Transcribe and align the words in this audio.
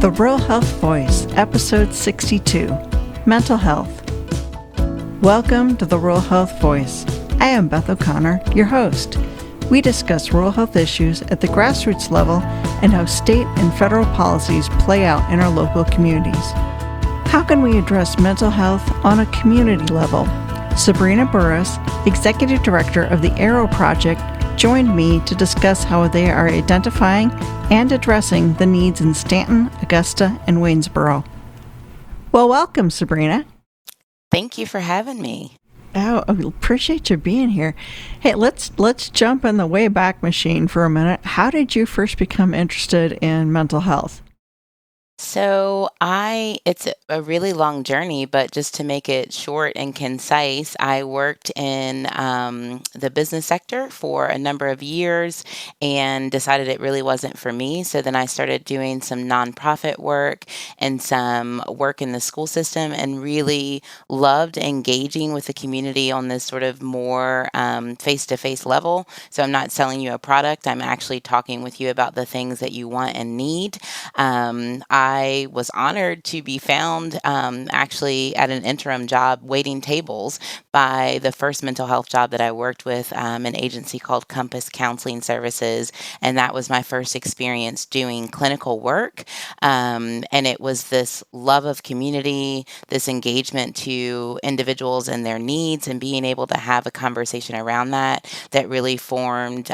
The 0.00 0.12
Rural 0.12 0.38
Health 0.38 0.70
Voice, 0.76 1.26
Episode 1.32 1.92
62 1.92 2.68
Mental 3.26 3.56
Health. 3.56 3.90
Welcome 5.22 5.76
to 5.78 5.86
the 5.86 5.98
Rural 5.98 6.20
Health 6.20 6.60
Voice. 6.60 7.04
I 7.40 7.46
am 7.46 7.66
Beth 7.66 7.90
O'Connor, 7.90 8.40
your 8.54 8.66
host. 8.66 9.18
We 9.72 9.80
discuss 9.80 10.32
rural 10.32 10.52
health 10.52 10.76
issues 10.76 11.22
at 11.22 11.40
the 11.40 11.48
grassroots 11.48 12.12
level 12.12 12.36
and 12.80 12.92
how 12.92 13.06
state 13.06 13.48
and 13.58 13.76
federal 13.76 14.04
policies 14.14 14.68
play 14.78 15.04
out 15.04 15.28
in 15.32 15.40
our 15.40 15.50
local 15.50 15.82
communities. 15.82 16.52
How 17.32 17.42
can 17.42 17.60
we 17.60 17.76
address 17.76 18.20
mental 18.20 18.50
health 18.50 18.88
on 19.04 19.18
a 19.18 19.26
community 19.32 19.92
level? 19.92 20.26
Sabrina 20.76 21.26
Burress, 21.26 21.76
Executive 22.06 22.62
Director 22.62 23.02
of 23.02 23.20
the 23.20 23.32
Arrow 23.32 23.66
Project, 23.66 24.20
joined 24.58 24.94
me 24.96 25.20
to 25.20 25.36
discuss 25.36 25.84
how 25.84 26.08
they 26.08 26.28
are 26.28 26.48
identifying 26.48 27.30
and 27.70 27.92
addressing 27.92 28.54
the 28.54 28.66
needs 28.66 29.00
in 29.00 29.14
Staunton, 29.14 29.70
Augusta, 29.82 30.40
and 30.48 30.58
Waynesboro. 30.58 31.24
Well, 32.32 32.48
welcome, 32.48 32.90
Sabrina. 32.90 33.46
Thank 34.32 34.58
you 34.58 34.66
for 34.66 34.80
having 34.80 35.22
me. 35.22 35.56
Oh, 35.94 36.24
I 36.26 36.32
appreciate 36.32 37.08
you 37.08 37.16
being 37.16 37.50
here. 37.50 37.76
Hey, 38.18 38.34
let's 38.34 38.72
let's 38.78 39.08
jump 39.08 39.44
in 39.44 39.58
the 39.58 39.68
Wayback 39.68 40.22
Machine 40.22 40.66
for 40.66 40.84
a 40.84 40.90
minute. 40.90 41.20
How 41.24 41.50
did 41.50 41.76
you 41.76 41.86
first 41.86 42.18
become 42.18 42.52
interested 42.52 43.12
in 43.22 43.52
mental 43.52 43.80
health? 43.80 44.22
So 45.20 45.88
I, 46.00 46.58
it's 46.64 46.86
a 47.08 47.20
really 47.20 47.52
long 47.52 47.82
journey, 47.82 48.24
but 48.24 48.52
just 48.52 48.74
to 48.76 48.84
make 48.84 49.08
it 49.08 49.32
short 49.32 49.72
and 49.74 49.92
concise, 49.94 50.76
I 50.78 51.02
worked 51.02 51.50
in 51.56 52.06
um, 52.12 52.82
the 52.94 53.10
business 53.10 53.44
sector 53.44 53.90
for 53.90 54.26
a 54.26 54.38
number 54.38 54.68
of 54.68 54.80
years 54.80 55.44
and 55.82 56.30
decided 56.30 56.68
it 56.68 56.78
really 56.78 57.02
wasn't 57.02 57.36
for 57.36 57.52
me. 57.52 57.82
So 57.82 58.00
then 58.00 58.14
I 58.14 58.26
started 58.26 58.64
doing 58.64 59.02
some 59.02 59.24
nonprofit 59.24 59.98
work 59.98 60.44
and 60.78 61.02
some 61.02 61.64
work 61.68 62.00
in 62.00 62.12
the 62.12 62.20
school 62.20 62.46
system 62.46 62.92
and 62.92 63.20
really 63.20 63.82
loved 64.08 64.56
engaging 64.56 65.32
with 65.32 65.46
the 65.46 65.52
community 65.52 66.12
on 66.12 66.28
this 66.28 66.44
sort 66.44 66.62
of 66.62 66.80
more 66.80 67.50
face 67.98 68.26
to 68.26 68.36
face 68.36 68.64
level. 68.64 69.08
So 69.30 69.42
I'm 69.42 69.50
not 69.50 69.72
selling 69.72 70.00
you 70.00 70.12
a 70.14 70.18
product, 70.18 70.66
I'm 70.66 70.82
actually 70.82 71.20
talking 71.20 71.62
with 71.62 71.80
you 71.80 71.90
about 71.90 72.14
the 72.14 72.26
things 72.26 72.60
that 72.60 72.72
you 72.72 72.88
want 72.88 73.16
and 73.16 73.36
need. 73.36 73.78
Um, 74.14 74.82
I 75.08 75.46
was 75.50 75.70
honored 75.70 76.22
to 76.24 76.42
be 76.42 76.58
found 76.58 77.18
um, 77.24 77.68
actually 77.70 78.36
at 78.36 78.50
an 78.50 78.64
interim 78.64 79.06
job 79.06 79.40
waiting 79.42 79.80
tables 79.80 80.38
by 80.70 81.18
the 81.22 81.32
first 81.32 81.62
mental 81.62 81.86
health 81.86 82.10
job 82.10 82.30
that 82.32 82.42
I 82.42 82.52
worked 82.52 82.84
with, 82.84 83.10
um, 83.16 83.46
an 83.46 83.56
agency 83.56 83.98
called 83.98 84.28
Compass 84.28 84.68
Counseling 84.68 85.22
Services. 85.22 85.92
And 86.20 86.36
that 86.36 86.52
was 86.52 86.68
my 86.68 86.82
first 86.82 87.16
experience 87.16 87.86
doing 87.86 88.28
clinical 88.28 88.80
work. 88.80 89.24
Um, 89.62 90.24
and 90.30 90.46
it 90.46 90.60
was 90.60 90.90
this 90.90 91.24
love 91.32 91.64
of 91.64 91.82
community, 91.82 92.66
this 92.88 93.08
engagement 93.08 93.76
to 93.76 94.38
individuals 94.42 95.08
and 95.08 95.24
their 95.24 95.38
needs, 95.38 95.88
and 95.88 95.98
being 95.98 96.24
able 96.24 96.46
to 96.48 96.58
have 96.58 96.86
a 96.86 96.90
conversation 96.90 97.56
around 97.56 97.92
that 97.92 98.30
that 98.50 98.68
really 98.68 98.98
formed. 98.98 99.70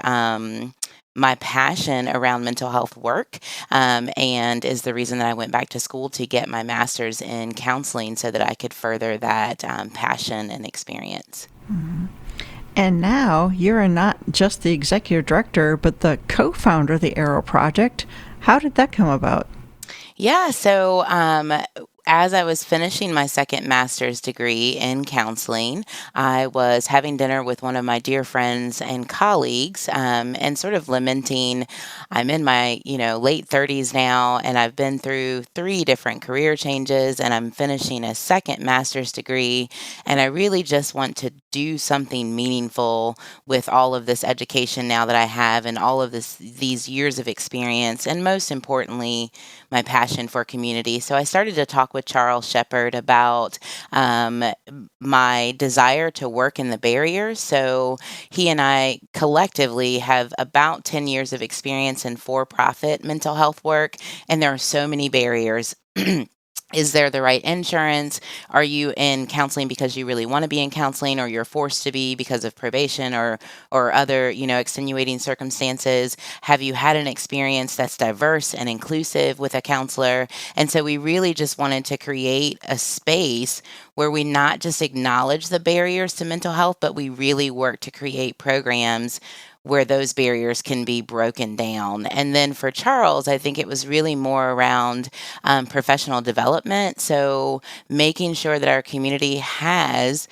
My 1.14 1.36
passion 1.36 2.08
around 2.08 2.44
mental 2.44 2.70
health 2.70 2.96
work 2.96 3.38
um, 3.70 4.10
and 4.16 4.64
is 4.64 4.82
the 4.82 4.94
reason 4.94 5.18
that 5.18 5.28
I 5.28 5.34
went 5.34 5.52
back 5.52 5.68
to 5.70 5.80
school 5.80 6.08
to 6.10 6.26
get 6.26 6.48
my 6.48 6.62
master's 6.62 7.22
in 7.22 7.54
counseling 7.54 8.16
so 8.16 8.30
that 8.30 8.42
I 8.42 8.54
could 8.54 8.74
further 8.74 9.16
that 9.18 9.64
um, 9.64 9.90
passion 9.90 10.50
and 10.50 10.66
experience. 10.66 11.48
Mm-hmm. 11.70 12.06
And 12.76 13.00
now 13.00 13.48
you're 13.48 13.86
not 13.86 14.18
just 14.30 14.62
the 14.62 14.72
executive 14.72 15.26
director, 15.26 15.76
but 15.76 16.00
the 16.00 16.18
co 16.26 16.52
founder 16.52 16.94
of 16.94 17.00
the 17.00 17.16
Arrow 17.16 17.42
Project. 17.42 18.04
How 18.40 18.58
did 18.58 18.74
that 18.74 18.90
come 18.90 19.08
about? 19.08 19.46
Yeah, 20.16 20.50
so 20.50 21.04
um, 21.06 21.52
as 22.06 22.34
I 22.34 22.44
was 22.44 22.64
finishing 22.64 23.12
my 23.12 23.26
second 23.26 23.66
master's 23.66 24.20
degree 24.20 24.70
in 24.70 25.04
counseling, 25.04 25.84
I 26.14 26.48
was 26.48 26.86
having 26.88 27.16
dinner 27.16 27.42
with 27.42 27.62
one 27.62 27.76
of 27.76 27.84
my 27.84 27.98
dear 27.98 28.24
friends 28.24 28.80
and 28.82 29.08
colleagues, 29.08 29.88
um, 29.92 30.36
and 30.38 30.58
sort 30.58 30.74
of 30.74 30.88
lamenting. 30.88 31.66
I'm 32.14 32.30
in 32.30 32.44
my 32.44 32.80
you 32.84 32.96
know 32.96 33.18
late 33.18 33.46
30s 33.48 33.92
now, 33.92 34.38
and 34.38 34.56
I've 34.56 34.76
been 34.76 35.00
through 35.00 35.42
three 35.54 35.84
different 35.84 36.22
career 36.22 36.56
changes, 36.56 37.20
and 37.20 37.34
I'm 37.34 37.50
finishing 37.50 38.04
a 38.04 38.14
second 38.14 38.64
master's 38.64 39.12
degree, 39.12 39.68
and 40.06 40.20
I 40.20 40.26
really 40.26 40.62
just 40.62 40.94
want 40.94 41.16
to 41.18 41.32
do 41.50 41.76
something 41.76 42.34
meaningful 42.36 43.16
with 43.46 43.68
all 43.68 43.94
of 43.96 44.06
this 44.06 44.22
education 44.24 44.86
now 44.88 45.04
that 45.06 45.16
I 45.16 45.24
have, 45.24 45.66
and 45.66 45.76
all 45.76 46.00
of 46.00 46.12
this 46.12 46.36
these 46.36 46.88
years 46.88 47.18
of 47.18 47.26
experience, 47.26 48.06
and 48.06 48.22
most 48.22 48.52
importantly, 48.52 49.32
my 49.72 49.82
passion 49.82 50.28
for 50.28 50.44
community. 50.44 51.00
So 51.00 51.16
I 51.16 51.24
started 51.24 51.56
to 51.56 51.66
talk 51.66 51.94
with 51.94 52.04
Charles 52.04 52.48
Shepard 52.48 52.94
about 52.94 53.58
um, 53.90 54.44
my 55.00 55.54
desire 55.56 56.10
to 56.12 56.28
work 56.28 56.58
in 56.60 56.70
the 56.70 56.78
barriers. 56.78 57.40
So 57.40 57.98
he 58.30 58.48
and 58.48 58.60
I 58.60 59.00
collectively 59.12 59.98
have 59.98 60.32
about 60.38 60.84
10 60.84 61.08
years 61.08 61.32
of 61.32 61.42
experience 61.42 62.03
in 62.04 62.16
for 62.16 62.46
profit 62.46 63.04
mental 63.04 63.34
health 63.36 63.62
work, 63.64 63.96
and 64.28 64.42
there 64.42 64.52
are 64.52 64.58
so 64.58 64.86
many 64.88 65.08
barriers. 65.08 65.76
is 66.74 66.92
there 66.92 67.10
the 67.10 67.22
right 67.22 67.42
insurance? 67.44 68.20
Are 68.50 68.64
you 68.64 68.92
in 68.96 69.26
counseling 69.26 69.68
because 69.68 69.96
you 69.96 70.06
really 70.06 70.26
want 70.26 70.42
to 70.44 70.48
be 70.48 70.60
in 70.60 70.70
counseling 70.70 71.20
or 71.20 71.28
you're 71.28 71.44
forced 71.44 71.84
to 71.84 71.92
be 71.92 72.14
because 72.14 72.44
of 72.44 72.56
probation 72.56 73.14
or 73.14 73.38
or 73.70 73.92
other 73.92 74.30
you 74.30 74.46
know 74.46 74.58
extenuating 74.58 75.18
circumstances? 75.18 76.16
Have 76.42 76.62
you 76.62 76.74
had 76.74 76.96
an 76.96 77.06
experience 77.06 77.76
that's 77.76 77.96
diverse 77.96 78.54
and 78.54 78.68
inclusive 78.68 79.38
with 79.38 79.54
a 79.54 79.62
counselor? 79.62 80.28
And 80.56 80.70
so 80.70 80.84
we 80.84 80.98
really 80.98 81.34
just 81.34 81.58
wanted 81.58 81.84
to 81.86 81.98
create 81.98 82.58
a 82.68 82.78
space 82.78 83.62
where 83.94 84.10
we 84.10 84.24
not 84.24 84.60
just 84.60 84.82
acknowledge 84.82 85.48
the 85.48 85.60
barriers 85.60 86.14
to 86.14 86.24
mental 86.24 86.52
health 86.52 86.78
but 86.80 86.94
we 86.94 87.08
really 87.08 87.50
work 87.50 87.80
to 87.80 87.90
create 87.90 88.38
programs 88.38 89.20
where 89.64 89.84
those 89.84 90.12
barriers 90.12 90.62
can 90.62 90.84
be 90.84 91.00
broken 91.00 91.56
down. 91.56 92.06
And 92.06 92.34
then 92.34 92.52
for 92.52 92.70
Charles, 92.70 93.26
I 93.26 93.38
think 93.38 93.58
it 93.58 93.66
was 93.66 93.86
really 93.86 94.14
more 94.14 94.52
around 94.52 95.08
um, 95.42 95.66
professional 95.66 96.20
development. 96.20 97.00
So 97.00 97.60
making 97.88 98.34
sure 98.34 98.58
that 98.58 98.68
our 98.68 98.82
community 98.82 99.36
has 99.38 100.28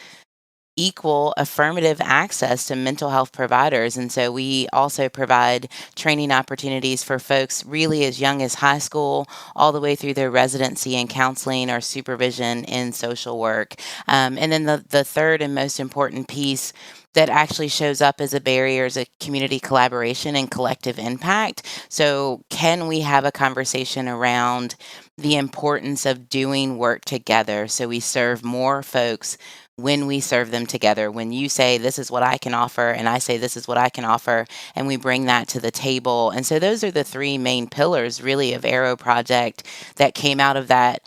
equal 0.76 1.34
affirmative 1.36 2.00
access 2.00 2.66
to 2.66 2.76
mental 2.76 3.10
health 3.10 3.32
providers. 3.32 3.96
And 3.96 4.10
so 4.10 4.32
we 4.32 4.68
also 4.72 5.08
provide 5.08 5.68
training 5.94 6.32
opportunities 6.32 7.02
for 7.02 7.18
folks 7.18 7.64
really 7.66 8.04
as 8.04 8.20
young 8.20 8.40
as 8.42 8.54
high 8.54 8.78
school, 8.78 9.26
all 9.54 9.72
the 9.72 9.80
way 9.80 9.94
through 9.94 10.14
their 10.14 10.30
residency 10.30 10.96
in 10.96 11.08
counseling 11.08 11.70
or 11.70 11.80
supervision 11.80 12.64
in 12.64 12.92
social 12.92 13.38
work. 13.38 13.74
Um, 14.08 14.38
and 14.38 14.50
then 14.50 14.64
the, 14.64 14.84
the 14.88 15.04
third 15.04 15.42
and 15.42 15.54
most 15.54 15.78
important 15.78 16.28
piece 16.28 16.72
that 17.14 17.28
actually 17.28 17.68
shows 17.68 18.00
up 18.00 18.20
as 18.20 18.34
a 18.34 18.40
barrier 18.40 18.84
as 18.84 18.96
a 18.96 19.06
community 19.20 19.60
collaboration 19.60 20.36
and 20.36 20.50
collective 20.50 20.98
impact. 20.98 21.86
So, 21.88 22.42
can 22.50 22.86
we 22.86 23.00
have 23.00 23.24
a 23.24 23.32
conversation 23.32 24.08
around 24.08 24.76
the 25.18 25.36
importance 25.36 26.06
of 26.06 26.28
doing 26.28 26.78
work 26.78 27.04
together 27.04 27.68
so 27.68 27.86
we 27.86 28.00
serve 28.00 28.44
more 28.44 28.82
folks 28.82 29.36
when 29.76 30.06
we 30.06 30.20
serve 30.20 30.50
them 30.50 30.66
together. 30.66 31.10
When 31.10 31.32
you 31.32 31.48
say, 31.48 31.78
This 31.78 31.98
is 31.98 32.10
what 32.10 32.22
I 32.22 32.38
can 32.38 32.54
offer, 32.54 32.90
and 32.90 33.08
I 33.08 33.18
say, 33.18 33.36
This 33.36 33.56
is 33.56 33.66
what 33.66 33.78
I 33.78 33.88
can 33.88 34.04
offer, 34.04 34.46
and 34.74 34.86
we 34.86 34.96
bring 34.96 35.26
that 35.26 35.48
to 35.48 35.60
the 35.60 35.70
table. 35.70 36.30
And 36.30 36.46
so, 36.46 36.58
those 36.58 36.84
are 36.84 36.90
the 36.90 37.04
three 37.04 37.38
main 37.38 37.68
pillars, 37.68 38.22
really, 38.22 38.52
of 38.52 38.64
Arrow 38.64 38.96
Project 38.96 39.64
that 39.96 40.14
came 40.14 40.40
out 40.40 40.56
of 40.56 40.68
that 40.68 41.02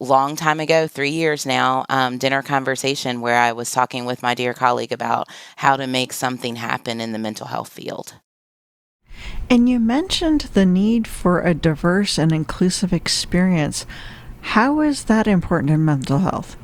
long 0.00 0.34
time 0.34 0.58
ago, 0.58 0.86
three 0.86 1.10
years 1.10 1.46
now, 1.46 1.84
um, 1.88 2.18
dinner 2.18 2.42
conversation 2.42 3.20
where 3.20 3.36
I 3.36 3.52
was 3.52 3.70
talking 3.70 4.06
with 4.06 4.22
my 4.22 4.34
dear 4.34 4.54
colleague 4.54 4.92
about 4.92 5.28
how 5.56 5.76
to 5.76 5.86
make 5.86 6.12
something 6.12 6.56
happen 6.56 7.00
in 7.00 7.12
the 7.12 7.18
mental 7.18 7.46
health 7.46 7.68
field. 7.68 8.14
And 9.48 9.68
you 9.68 9.78
mentioned 9.78 10.42
the 10.54 10.64
need 10.64 11.06
for 11.06 11.40
a 11.40 11.54
diverse 11.54 12.18
and 12.18 12.32
inclusive 12.32 12.92
experience. 12.92 13.84
How 14.40 14.80
is 14.80 15.04
that 15.04 15.26
important 15.26 15.70
in 15.70 15.84
mental 15.84 16.18
health? 16.18 16.56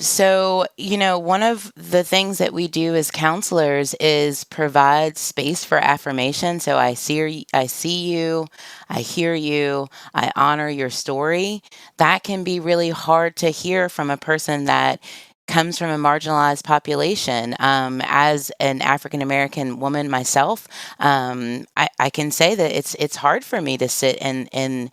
So, 0.00 0.66
you 0.76 0.98
know, 0.98 1.18
one 1.18 1.42
of 1.42 1.72
the 1.76 2.04
things 2.04 2.38
that 2.38 2.52
we 2.52 2.68
do 2.68 2.94
as 2.94 3.10
counselors 3.10 3.94
is 3.94 4.44
provide 4.44 5.16
space 5.18 5.64
for 5.64 5.78
affirmation. 5.78 6.60
So 6.60 6.76
I 6.78 6.94
see 6.94 7.46
I 7.54 7.66
see 7.66 8.12
you, 8.12 8.46
I 8.88 9.00
hear 9.00 9.34
you, 9.34 9.88
I 10.14 10.32
honor 10.36 10.68
your 10.68 10.90
story. 10.90 11.62
That 11.98 12.24
can 12.24 12.44
be 12.44 12.60
really 12.60 12.90
hard 12.90 13.36
to 13.36 13.50
hear 13.50 13.88
from 13.88 14.10
a 14.10 14.16
person 14.16 14.64
that 14.64 15.00
comes 15.46 15.78
from 15.78 15.90
a 15.90 15.98
marginalized 15.98 16.64
population. 16.64 17.54
Um, 17.60 18.00
as 18.04 18.50
an 18.60 18.82
African 18.82 19.22
American 19.22 19.80
woman 19.80 20.10
myself, 20.10 20.66
um, 20.98 21.66
I, 21.76 21.88
I 22.00 22.10
can 22.10 22.30
say 22.30 22.54
that 22.54 22.72
it's 22.72 22.94
it's 22.96 23.16
hard 23.16 23.44
for 23.44 23.60
me 23.60 23.78
to 23.78 23.88
sit 23.88 24.16
in 24.18 24.46
in 24.48 24.90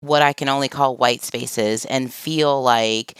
what 0.00 0.22
I 0.22 0.32
can 0.32 0.48
only 0.48 0.68
call 0.68 0.96
white 0.96 1.22
spaces 1.22 1.84
and 1.86 2.12
feel 2.12 2.62
like 2.62 3.18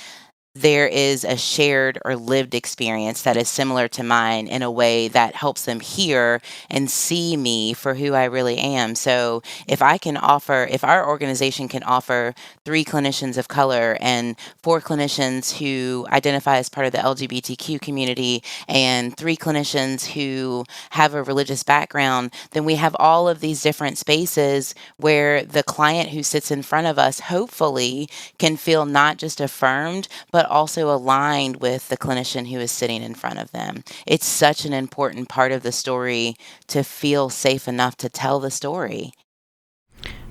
there 0.63 0.87
is 0.89 1.25
a 1.25 1.37
shared 1.37 1.99
or 2.05 2.17
lived 2.17 2.55
experience 2.55 3.23
that 3.23 3.37
is 3.37 3.49
similar 3.49 3.89
to 3.89 4.03
mine 4.03 4.49
in 4.49 4.63
a 4.63 4.71
way 4.71 5.09
that 5.09 5.35
helps 5.35 5.65
them 5.67 5.81
hear 5.81 6.41
and 6.71 6.91
see 6.91 7.37
me 7.37 7.75
for 7.75 7.95
who 7.95 8.15
I 8.15 8.25
really 8.25 8.59
am. 8.59 8.95
So 8.95 9.43
if 9.69 9.83
I 9.83 9.99
can 9.99 10.17
offer, 10.17 10.67
if 10.71 10.83
our 10.83 11.07
organization 11.07 11.69
can 11.69 11.83
offer 11.83 12.35
three 12.65 12.85
clinicians 12.85 13.37
of 13.37 13.49
color 13.49 13.99
and 14.01 14.37
four 14.63 14.81
clinicians 14.81 15.59
who 15.59 16.07
identify 16.11 16.57
as 16.57 16.69
part 16.71 16.87
of 16.87 16.93
the 16.93 16.99
LGBTQ 16.99 17.81
community 17.81 18.43
and 18.69 19.17
three 19.17 19.37
clinicians 19.37 20.07
who 20.13 20.65
have 20.91 21.15
a 21.15 21.23
religious 21.23 21.63
background, 21.63 22.33
then 22.53 22.65
we 22.65 22.77
have 22.77 22.97
all 22.99 23.29
of 23.29 23.41
these 23.41 23.63
different 23.63 23.99
spaces 23.99 24.75
where 24.97 25.45
the 25.45 25.63
client 25.63 26.11
who 26.11 26.23
sits 26.23 26.51
in 26.51 26.63
front 26.63 26.87
of 26.87 26.99
us 26.99 27.21
hopefully 27.21 28.09
can 28.39 28.57
feel 28.57 28.87
not 28.87 29.19
just 29.19 29.41
affirmed, 29.41 30.09
but 30.31 30.46
also 30.47 30.91
aligned 30.95 31.57
with 31.57 31.89
the 31.89 31.97
clinician 31.97 32.49
who 32.51 32.59
is 32.59 32.71
sitting 32.71 33.03
in 33.03 33.15
front 33.15 33.39
of 33.39 33.53
them. 33.53 33.85
It's 34.07 34.27
such 34.27 34.65
an 34.65 34.73
important 34.73 35.29
part 35.29 35.53
of 35.53 35.63
the 35.63 35.73
story 35.73 36.37
to 36.69 36.83
feel 36.83 37.31
safe 37.31 37.69
enough 37.69 37.97
to 37.99 38.09
tell 38.09 38.41
the 38.41 38.51
story. 38.51 39.13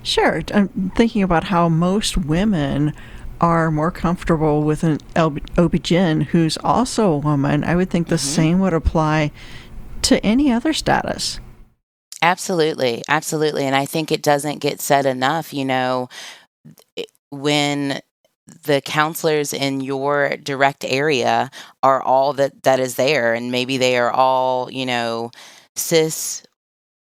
Sure. 0.02 0.42
I'm 0.54 0.92
thinking 0.96 1.22
about 1.22 1.44
how 1.44 1.68
most 1.68 2.16
women 2.16 2.92
are 3.40 3.70
more 3.70 3.90
comfortable 3.90 4.62
with 4.62 4.82
an 4.82 4.98
OB-GYN 5.16 6.26
who's 6.26 6.56
also 6.58 7.12
a 7.12 7.18
woman. 7.18 7.64
I 7.64 7.76
would 7.76 7.90
think 7.90 8.08
the 8.08 8.14
mm-hmm. 8.14 8.26
same 8.26 8.58
would 8.60 8.72
apply 8.72 9.32
to 10.02 10.24
any 10.24 10.52
other 10.52 10.72
status. 10.72 11.40
Absolutely. 12.22 13.02
Absolutely. 13.08 13.64
And 13.64 13.76
I 13.76 13.84
think 13.84 14.10
it 14.10 14.22
doesn't 14.22 14.60
get 14.60 14.80
said 14.80 15.06
enough, 15.06 15.52
you 15.52 15.64
know, 15.64 16.08
when 17.30 18.00
the 18.64 18.80
counselors 18.84 19.52
in 19.52 19.80
your 19.80 20.36
direct 20.36 20.84
area 20.84 21.50
are 21.82 22.02
all 22.02 22.32
that 22.34 22.62
that 22.62 22.78
is 22.80 22.94
there 22.96 23.34
and 23.34 23.50
maybe 23.50 23.76
they 23.76 23.98
are 23.98 24.10
all 24.10 24.70
you 24.70 24.86
know 24.86 25.30
cis 25.74 26.42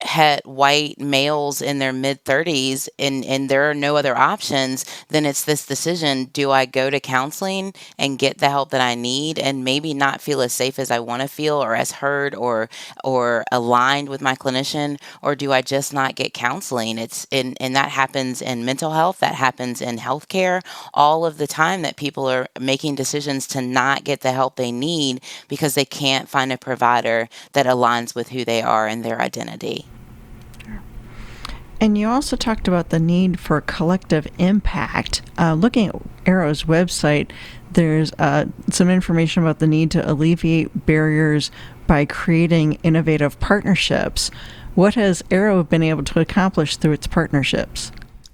het 0.02 0.46
white 0.46 1.00
males 1.00 1.62
in 1.62 1.80
their 1.80 1.94
mid 1.94 2.24
30s 2.26 2.90
and 3.00 3.24
and 3.26 3.50
there 3.50 3.70
are 3.70 3.74
no 3.74 3.96
other 3.96 4.18
options 4.18 4.86
then 5.10 5.26
it's 5.26 5.46
this 5.46 5.66
decision 5.66 6.26
do 6.26 6.52
i 6.52 6.66
go 6.66 6.90
to 6.90 7.00
counseling 7.00 7.74
and 8.00 8.20
get 8.20 8.40
the 8.40 8.50
help 8.50 8.72
that 8.72 8.82
i 8.82 8.96
need 8.96 9.40
and 9.40 9.64
maybe 9.64 9.94
not 9.94 10.22
feel 10.22 10.42
as 10.42 10.54
safe 10.54 10.80
as 10.80 10.92
i 10.92 11.00
want 11.00 11.22
to 11.22 11.28
feel 11.28 11.64
or 11.64 11.76
as 11.76 11.92
heard 11.94 12.36
or 12.36 12.70
or 13.04 13.44
aligned 13.52 14.10
with 14.10 14.22
my 14.22 14.36
clinician 14.36 15.00
or 15.22 15.36
do 15.36 15.52
i 15.52 15.62
just 15.62 15.94
not 15.94 16.16
get 16.16 16.34
counseling? 16.34 16.98
It's 16.98 17.28
and 17.32 17.58
and 17.62 17.76
that 17.76 17.90
happens 17.90 18.42
in 18.42 18.66
mental 18.66 18.92
health 18.92 19.20
that 19.20 19.36
happens 19.36 19.82
in 19.82 19.98
healthcare 19.98 20.62
all 20.94 21.26
of 21.26 21.38
the 21.38 21.48
time 21.48 21.82
that 21.84 21.96
people 21.96 22.28
are 22.28 22.48
making 22.60 22.96
decisions 22.96 23.48
to 23.48 23.62
not 23.62 24.04
get 24.04 24.22
the 24.22 24.32
help 24.32 24.56
they 24.56 24.72
need 24.72 25.22
because 25.48 25.76
they 25.76 25.86
can't 25.86 26.30
find 26.30 26.52
a 26.52 26.58
provider 26.58 27.30
that 27.54 27.66
aligns 27.66 28.16
with 28.16 28.30
who 28.30 28.44
they 28.46 28.62
are 28.62 28.88
and 28.88 29.04
their 29.06 29.22
identity 29.22 29.91
and 31.82 31.98
you 31.98 32.08
also 32.08 32.36
talked 32.36 32.68
about 32.68 32.90
the 32.90 33.00
need 33.00 33.40
for 33.40 33.60
collective 33.60 34.28
impact. 34.38 35.24
Uh, 35.38 35.56
looking 35.56 35.88
at 35.88 35.96
Arrow's 36.28 36.64
website, 36.64 37.32
there's 37.72 38.14
uh, 38.14 38.46
some 38.70 38.90
information 38.90 39.42
about 39.42 39.58
the 39.58 39.68
need 39.68 39.90
to 39.92 40.10
alleviate 40.10 40.86
barriers 40.86 41.50
by 41.88 42.06
creating 42.06 42.74
innovative 42.84 43.40
partnerships. 43.40 44.30
What 44.76 44.94
has 44.94 45.24
Arrow 45.32 45.64
been 45.64 45.82
able 45.82 46.04
to 46.04 46.20
accomplish 46.20 46.78
through 46.78 46.94
its 46.94 47.08
partnerships? 47.08 47.92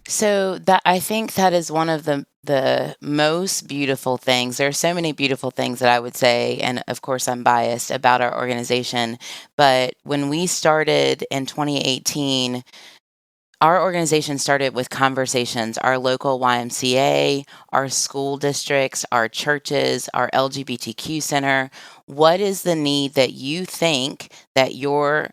So 0.08 0.58
that 0.60 0.82
I 0.86 1.00
think 1.00 1.34
that 1.34 1.54
is 1.54 1.72
one 1.72 1.90
of 1.90 2.04
the 2.06 2.26
the 2.44 2.96
most 3.02 3.68
beautiful 3.68 4.18
things. 4.18 4.56
There 4.56 4.70
are 4.70 4.72
so 4.72 4.94
many 4.94 5.12
beautiful 5.12 5.52
things 5.52 5.80
that 5.80 5.90
I 5.90 6.00
would 6.00 6.16
say, 6.16 6.60
and 6.60 6.82
of 6.88 7.02
course 7.02 7.28
I'm 7.28 7.44
biased 7.44 7.92
about 7.92 8.22
our 8.22 8.36
organization. 8.38 9.18
But 9.58 9.96
when 10.04 10.30
we 10.30 10.48
started 10.48 11.26
in 11.30 11.46
2018, 11.46 12.64
our 13.60 13.82
organization 13.82 14.38
started 14.38 14.76
with 14.76 14.90
conversations, 14.90 15.78
our 15.80 15.98
local 15.98 16.40
YMCA, 16.40 17.44
our 17.70 17.90
school 17.90 18.38
districts, 18.38 19.04
our 19.12 19.28
churches, 19.28 20.10
our 20.14 20.30
LGBTQ 20.32 21.24
center. 21.24 21.72
What 22.06 22.40
is 22.40 22.62
the 22.62 22.76
need 22.76 23.14
that 23.14 23.34
you 23.34 23.66
think 23.66 24.32
that 24.54 24.76
your 24.76 25.32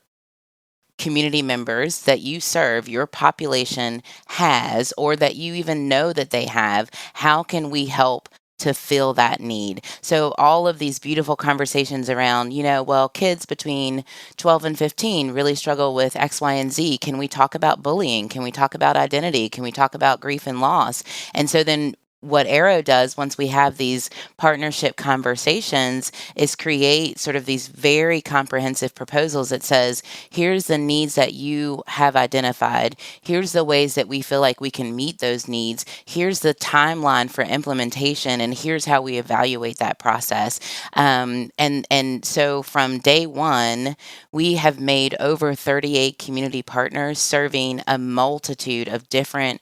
community 0.96 1.42
members 1.42 2.04
that 2.04 2.20
you 2.20 2.40
serve, 2.40 2.88
your 2.88 3.06
population 3.06 4.02
has, 4.28 4.94
or 4.96 5.16
that 5.16 5.36
you 5.36 5.54
even 5.54 5.88
know 5.88 6.12
that 6.14 6.30
they 6.30 6.46
have? 6.46 6.90
How 7.14 7.42
can 7.42 7.68
we 7.68 7.86
help 7.86 8.30
to 8.58 8.74
fill 8.74 9.14
that 9.14 9.40
need. 9.40 9.84
So 10.00 10.34
all 10.38 10.68
of 10.68 10.78
these 10.78 10.98
beautiful 10.98 11.36
conversations 11.36 12.08
around, 12.08 12.52
you 12.52 12.62
know, 12.62 12.82
well, 12.82 13.08
kids 13.08 13.46
between 13.46 14.04
12 14.36 14.64
and 14.64 14.78
15 14.78 15.32
really 15.32 15.54
struggle 15.54 15.94
with 15.94 16.16
X, 16.16 16.40
Y, 16.40 16.52
and 16.54 16.72
Z. 16.72 16.98
Can 16.98 17.18
we 17.18 17.28
talk 17.28 17.54
about 17.54 17.82
bullying? 17.82 18.28
Can 18.28 18.42
we 18.42 18.50
talk 18.50 18.74
about 18.74 18.96
identity? 18.96 19.48
Can 19.48 19.64
we 19.64 19.72
talk 19.72 19.94
about 19.94 20.20
grief 20.20 20.46
and 20.46 20.60
loss? 20.60 21.02
And 21.34 21.50
so 21.50 21.64
then 21.64 21.96
what 22.24 22.46
Arrow 22.46 22.82
does 22.82 23.16
once 23.16 23.38
we 23.38 23.48
have 23.48 23.76
these 23.76 24.10
partnership 24.38 24.96
conversations 24.96 26.12
is 26.36 26.56
create 26.56 27.18
sort 27.18 27.36
of 27.36 27.46
these 27.46 27.68
very 27.68 28.20
comprehensive 28.20 28.94
proposals 28.94 29.50
that 29.50 29.62
says, 29.62 30.02
here's 30.30 30.66
the 30.66 30.78
needs 30.78 31.16
that 31.16 31.34
you 31.34 31.82
have 31.88 32.16
identified. 32.16 32.96
Here's 33.22 33.52
the 33.52 33.64
ways 33.64 33.94
that 33.94 34.08
we 34.08 34.22
feel 34.22 34.40
like 34.40 34.60
we 34.60 34.70
can 34.70 34.96
meet 34.96 35.18
those 35.18 35.48
needs. 35.48 35.84
Here's 36.04 36.40
the 36.40 36.54
timeline 36.54 37.30
for 37.30 37.44
implementation, 37.44 38.40
and 38.40 38.54
here's 38.54 38.86
how 38.86 39.02
we 39.02 39.18
evaluate 39.18 39.78
that 39.78 39.98
process. 39.98 40.60
Um, 40.94 41.50
and 41.58 41.86
and 41.90 42.24
so 42.24 42.62
from 42.62 42.98
day 42.98 43.26
one, 43.26 43.96
we 44.32 44.54
have 44.54 44.80
made 44.80 45.16
over 45.20 45.54
38 45.54 46.18
community 46.18 46.62
partners 46.62 47.18
serving 47.18 47.82
a 47.86 47.98
multitude 47.98 48.88
of 48.88 49.08
different 49.08 49.60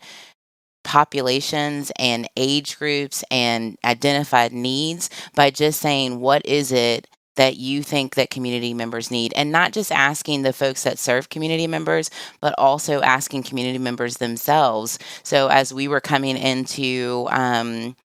populations 0.85 1.93
and 1.97 2.29
age 2.37 2.79
groups 2.79 3.25
and 3.31 3.77
identified 3.85 4.53
needs 4.53 5.11
by 5.35 5.51
just 5.51 5.81
saying 5.81 6.21
what 6.21 6.45
is 6.47 6.73
it 6.73 7.09
that 7.37 7.57
you 7.57 7.83
think 7.83 8.15
that 8.15 8.31
community 8.31 8.75
members 8.75 9.11
need? 9.11 9.33
And 9.35 9.51
not 9.51 9.73
just 9.73 9.91
asking 9.91 10.43
the 10.43 10.53
folks 10.53 10.83
that 10.83 10.99
serve 10.99 11.29
community 11.31 11.67
members 11.67 12.11
but 12.41 12.55
also 12.59 13.01
asking 13.01 13.45
community 13.45 13.79
members 13.79 14.19
themselves. 14.19 14.99
So 15.23 15.49
as 15.49 15.73
we 15.73 15.89
were 15.89 16.01
coming 16.01 16.37
into 16.37 17.27
um, 17.31 17.97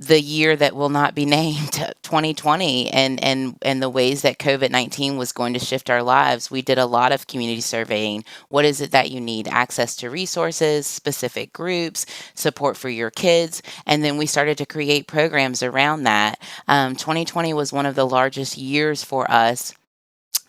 the 0.00 0.20
year 0.20 0.56
that 0.56 0.74
will 0.74 0.88
not 0.88 1.14
be 1.14 1.26
named 1.26 1.72
2020 2.02 2.90
and 2.90 3.22
and 3.22 3.56
and 3.62 3.82
the 3.82 3.90
ways 3.90 4.22
that 4.22 4.38
COVID-19 4.38 5.16
was 5.18 5.32
going 5.32 5.52
to 5.54 5.60
shift 5.60 5.90
our 5.90 6.02
lives. 6.02 6.50
We 6.50 6.62
did 6.62 6.78
a 6.78 6.86
lot 6.86 7.12
of 7.12 7.26
community 7.26 7.60
surveying. 7.60 8.24
What 8.48 8.64
is 8.64 8.80
it 8.80 8.92
that 8.92 9.10
you 9.10 9.20
need 9.20 9.46
access 9.48 9.94
to 9.96 10.10
resources 10.10 10.86
specific 10.86 11.52
groups 11.52 12.06
support 12.34 12.76
for 12.76 12.88
your 12.88 13.10
kids? 13.10 13.62
And 13.86 14.02
then 14.02 14.16
we 14.16 14.26
started 14.26 14.58
to 14.58 14.66
create 14.66 15.06
programs 15.06 15.62
around 15.62 16.04
that. 16.04 16.40
Um, 16.66 16.96
2020 16.96 17.54
was 17.54 17.72
one 17.72 17.86
of 17.86 17.94
the 17.94 18.06
largest 18.06 18.56
years 18.56 19.04
for 19.04 19.30
us 19.30 19.74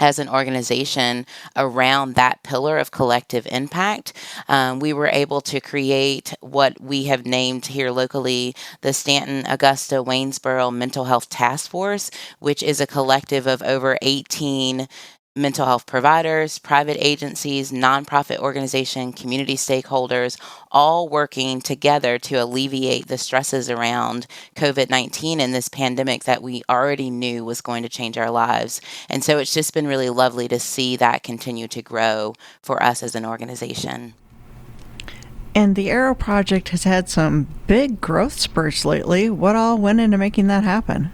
as 0.02 0.20
an 0.20 0.28
organization 0.28 1.26
around 1.56 2.16
that 2.16 2.44
pillar 2.44 2.78
of 2.78 2.92
collective 2.92 3.48
impact. 3.52 4.12
Um, 4.50 4.80
we 4.80 4.92
were 4.92 5.08
able 5.08 5.40
to 5.42 5.62
create 5.62 6.34
what 6.42 6.82
we 6.82 7.06
have 7.06 7.26
named 7.26 7.68
here 7.68 7.92
locally 7.92 8.56
the 8.82 8.94
Staunton 8.94 9.46
Augusta 9.48 10.04
Waynesboro 10.04 10.72
Mental 10.74 11.06
Health 11.06 11.30
Task 11.30 11.70
Force, 11.70 12.10
which 12.40 12.64
is 12.64 12.82
a 12.82 12.88
collective 12.88 13.48
of 13.48 13.62
over 13.62 13.98
18 14.02 14.88
mental 15.36 15.66
health 15.66 15.86
providers, 15.86 16.60
private 16.60 16.98
agencies, 17.00 17.72
nonprofit 17.72 18.38
organization, 18.40 19.14
community 19.14 19.56
stakeholders, 19.56 20.38
all 20.72 21.08
working 21.08 21.62
together 21.62 22.20
to 22.20 22.36
alleviate 22.36 23.08
the 23.08 23.18
stresses 23.18 23.70
around 23.70 24.28
COVID-19 24.56 25.40
and 25.40 25.54
this 25.54 25.70
pandemic 25.70 26.26
that 26.26 26.44
we 26.44 26.64
already 26.70 27.10
knew 27.10 27.46
was 27.46 27.62
going 27.62 27.82
to 27.84 27.90
change 27.90 28.18
our 28.18 28.30
lives. 28.30 28.82
And 29.10 29.24
so 29.24 29.38
it's 29.38 29.54
just 29.54 29.74
been 29.74 29.88
really 29.88 30.10
lovely 30.10 30.50
to 30.50 30.60
see 30.60 30.98
that 30.98 31.24
continue 31.24 31.70
to 31.70 31.82
grow 31.82 32.34
for 32.62 32.84
us 32.84 33.02
as 33.02 33.16
an 33.16 33.26
organization. 33.26 34.16
And 35.56 35.78
the 35.78 35.90
Arrow 35.90 36.16
Project 36.16 36.70
has 36.70 36.84
had 36.84 37.10
some 37.10 37.48
big 37.68 38.02
growth 38.02 38.34
spurts 38.34 38.84
lately. 38.84 39.30
What 39.30 39.56
all 39.56 39.78
went 39.78 40.02
into 40.02 40.18
making 40.18 40.48
that 40.48 40.66
happen? 40.66 41.12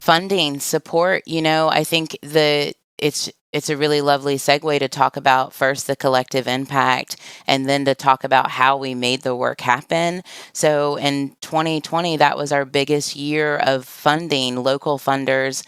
Funding, 0.00 0.58
support, 0.58 1.22
you 1.26 1.42
know, 1.42 1.68
I 1.68 1.84
think 1.84 2.16
the 2.22 2.74
it's 3.00 3.30
it's 3.52 3.68
a 3.68 3.76
really 3.76 4.00
lovely 4.00 4.36
segue 4.36 4.78
to 4.78 4.88
talk 4.88 5.16
about 5.16 5.52
first 5.52 5.88
the 5.88 5.96
collective 5.96 6.46
impact 6.46 7.16
and 7.48 7.68
then 7.68 7.84
to 7.84 7.94
talk 7.96 8.22
about 8.22 8.50
how 8.50 8.76
we 8.76 8.94
made 8.94 9.22
the 9.22 9.34
work 9.34 9.60
happen. 9.60 10.22
So 10.52 10.96
in 10.96 11.34
2020, 11.42 12.16
that 12.18 12.36
was 12.36 12.52
our 12.52 12.64
biggest 12.64 13.16
year 13.16 13.56
of 13.56 13.86
funding, 13.86 14.62
local 14.62 14.98
funders, 14.98 15.64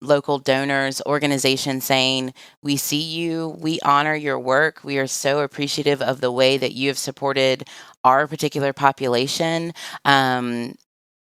local 0.00 0.38
donors, 0.38 1.02
organizations 1.06 1.84
saying, 1.84 2.32
We 2.62 2.76
see 2.76 3.02
you, 3.02 3.56
we 3.58 3.80
honor 3.84 4.14
your 4.14 4.38
work, 4.38 4.82
we 4.84 4.98
are 4.98 5.06
so 5.06 5.40
appreciative 5.40 6.00
of 6.00 6.20
the 6.20 6.32
way 6.32 6.56
that 6.58 6.72
you 6.72 6.88
have 6.88 6.98
supported 6.98 7.68
our 8.04 8.26
particular 8.26 8.72
population. 8.72 9.72
Um, 10.04 10.74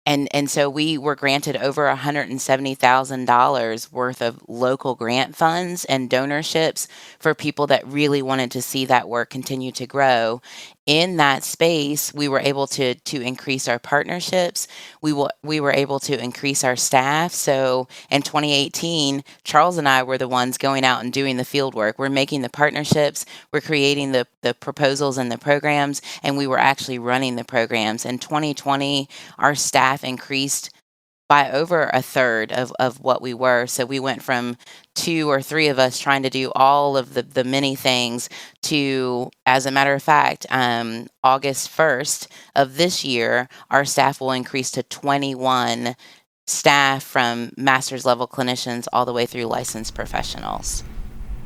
and 0.08 0.28
and 0.32 0.50
so 0.50 0.70
we 0.70 0.98
were 0.98 1.16
granted 1.16 1.56
over 1.58 1.86
$170,000 1.94 3.92
worth 3.92 4.22
of 4.22 4.42
local 4.48 4.96
grant 4.96 5.36
funds 5.36 5.84
and 5.86 6.10
donorships 6.10 6.88
for 7.20 7.34
people 7.34 7.68
that 7.68 7.86
really 7.86 8.22
wanted 8.22 8.50
to 8.52 8.62
see 8.62 8.86
that 8.86 9.08
work 9.08 9.30
continue 9.30 9.72
to 9.72 9.86
grow 9.86 10.42
in 10.88 11.18
that 11.18 11.44
space, 11.44 12.14
we 12.14 12.28
were 12.28 12.40
able 12.40 12.66
to 12.68 12.94
to 12.96 13.20
increase 13.20 13.68
our 13.68 13.78
partnerships. 13.78 14.66
We 15.02 15.12
will 15.12 15.30
we 15.44 15.60
were 15.60 15.72
able 15.72 16.00
to 16.00 16.18
increase 16.18 16.64
our 16.64 16.76
staff. 16.76 17.32
So 17.34 17.88
in 18.10 18.22
2018, 18.22 19.22
Charles 19.44 19.78
and 19.78 19.86
I 19.86 20.02
were 20.02 20.18
the 20.18 20.28
ones 20.28 20.58
going 20.58 20.84
out 20.84 21.04
and 21.04 21.12
doing 21.12 21.36
the 21.36 21.44
field 21.44 21.74
work. 21.74 21.98
We're 22.00 22.08
making 22.08 22.40
the 22.42 22.48
partnerships, 22.48 23.26
we're 23.52 23.60
creating 23.60 24.12
the 24.12 24.26
the 24.42 24.54
proposals 24.54 25.18
and 25.18 25.30
the 25.30 25.38
programs, 25.38 26.02
and 26.24 26.38
we 26.38 26.48
were 26.48 26.58
actually 26.58 26.98
running 26.98 27.36
the 27.36 27.44
programs. 27.44 28.06
In 28.06 28.18
2020, 28.18 29.10
our 29.38 29.54
staff 29.54 30.04
increased 30.04 30.70
by 31.28 31.50
over 31.50 31.90
a 31.92 32.00
third 32.00 32.50
of, 32.52 32.72
of 32.78 33.00
what 33.00 33.20
we 33.20 33.34
were. 33.34 33.66
So 33.66 33.84
we 33.84 34.00
went 34.00 34.22
from 34.22 34.56
two 34.94 35.30
or 35.30 35.42
three 35.42 35.68
of 35.68 35.78
us 35.78 35.98
trying 35.98 36.22
to 36.22 36.30
do 36.30 36.50
all 36.56 36.96
of 36.96 37.14
the, 37.14 37.22
the 37.22 37.44
many 37.44 37.74
things 37.76 38.28
to, 38.62 39.30
as 39.44 39.66
a 39.66 39.70
matter 39.70 39.94
of 39.94 40.02
fact, 40.02 40.46
um, 40.50 41.06
August 41.22 41.70
1st 41.70 42.28
of 42.56 42.76
this 42.76 43.04
year, 43.04 43.48
our 43.70 43.84
staff 43.84 44.20
will 44.20 44.32
increase 44.32 44.70
to 44.72 44.82
21 44.82 45.94
staff 46.46 47.02
from 47.02 47.52
master's 47.58 48.06
level 48.06 48.26
clinicians 48.26 48.88
all 48.92 49.04
the 49.04 49.12
way 49.12 49.26
through 49.26 49.44
licensed 49.44 49.94
professionals. 49.94 50.82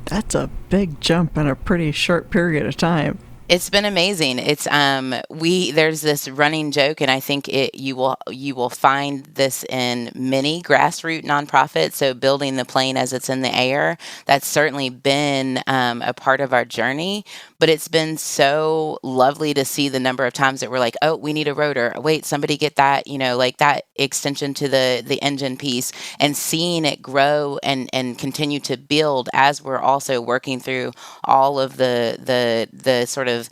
That's 0.05 0.35
a 0.35 0.49
big 0.69 1.01
jump 1.01 1.37
in 1.37 1.49
a 1.49 1.57
pretty 1.57 1.91
short 1.93 2.31
period 2.31 2.67
of 2.67 2.77
time. 2.77 3.19
It's 3.49 3.69
been 3.69 3.85
amazing. 3.85 4.39
It's 4.39 4.67
um 4.69 5.15
we 5.29 5.73
there's 5.73 6.01
this 6.01 6.27
running 6.29 6.71
joke 6.71 7.03
and 7.03 7.11
I 7.11 7.21
think 7.21 7.49
it 7.49 7.75
you 7.75 7.97
will 7.97 8.17
you 8.31 8.55
will 8.55 8.71
find 8.71 9.25
this 9.27 9.65
in 9.69 10.11
many 10.15 10.63
grassroots 10.63 11.25
nonprofits. 11.25 11.93
So 11.93 12.15
building 12.15 12.57
the 12.57 12.65
plane 12.65 12.97
as 12.97 13.13
it's 13.13 13.29
in 13.29 13.43
the 13.43 13.55
air, 13.55 13.99
that's 14.25 14.47
certainly 14.47 14.89
been 14.89 15.61
um, 15.67 16.01
a 16.03 16.15
part 16.15 16.41
of 16.41 16.55
our 16.55 16.65
journey. 16.65 17.27
But 17.59 17.69
it's 17.69 17.89
been 17.89 18.17
so 18.17 18.99
lovely 19.03 19.53
to 19.55 19.65
see 19.65 19.89
the 19.89 20.01
number 20.01 20.25
of 20.25 20.33
times 20.33 20.61
that 20.61 20.71
we're 20.71 20.79
like, 20.79 20.97
oh, 21.03 21.17
we 21.17 21.33
need 21.33 21.47
a 21.49 21.55
rotor. 21.55 21.93
Wait, 21.99 22.25
somebody 22.25 22.57
get 22.57 22.77
that, 22.77 23.07
you 23.07 23.19
know, 23.19 23.37
like 23.37 23.59
that 23.59 23.85
extension 23.97 24.55
to 24.55 24.69
the 24.69 25.03
the 25.07 25.21
engine 25.21 25.59
piece 25.59 25.93
and 26.19 26.37
seeing 26.37 26.85
it 26.87 27.03
grow 27.03 27.59
and 27.63 27.91
and 27.93 28.19
continue 28.19 28.61
to 28.61 28.77
build 28.79 29.29
as 29.35 29.61
we're 29.63 29.79
also 29.79 30.21
working 30.21 30.59
through 30.59 30.93
all 31.25 31.59
of 31.61 31.77
the 31.77 32.17
the 32.21 32.69
the 32.73 33.07
sort 33.07 33.29
of 33.41 33.49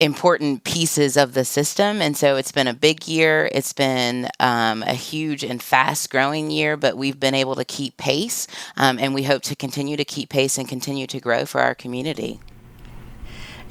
important 0.00 0.62
pieces 0.62 1.16
of 1.16 1.34
the 1.34 1.44
system. 1.44 2.00
And 2.00 2.16
so 2.16 2.36
it's 2.36 2.52
been 2.52 2.68
a 2.68 2.74
big 2.74 3.08
year. 3.08 3.50
It's 3.52 3.72
been 3.72 4.28
um, 4.38 4.82
a 4.84 4.94
huge 4.94 5.42
and 5.42 5.60
fast 5.60 6.10
growing 6.10 6.50
year, 6.50 6.76
but 6.76 6.96
we've 6.96 7.18
been 7.18 7.34
able 7.34 7.56
to 7.56 7.64
keep 7.64 7.96
pace. 7.96 8.46
Um, 8.76 8.98
and 8.98 9.12
we 9.12 9.24
hope 9.24 9.42
to 9.42 9.56
continue 9.56 9.96
to 9.96 10.04
keep 10.04 10.28
pace 10.30 10.56
and 10.56 10.68
continue 10.68 11.06
to 11.08 11.18
grow 11.18 11.44
for 11.44 11.60
our 11.60 11.74
community. 11.74 12.38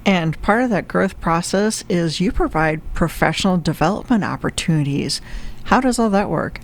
And 0.06 0.42
part 0.42 0.64
of 0.64 0.70
that 0.70 0.88
growth 0.88 1.20
process 1.20 1.84
is 1.90 2.20
you 2.20 2.32
provide 2.32 2.82
professional 2.94 3.58
development 3.58 4.24
opportunities. 4.24 5.22
How 5.66 5.82
does 5.82 6.00
all 6.00 6.10
that 6.10 6.30
work? 6.30 6.60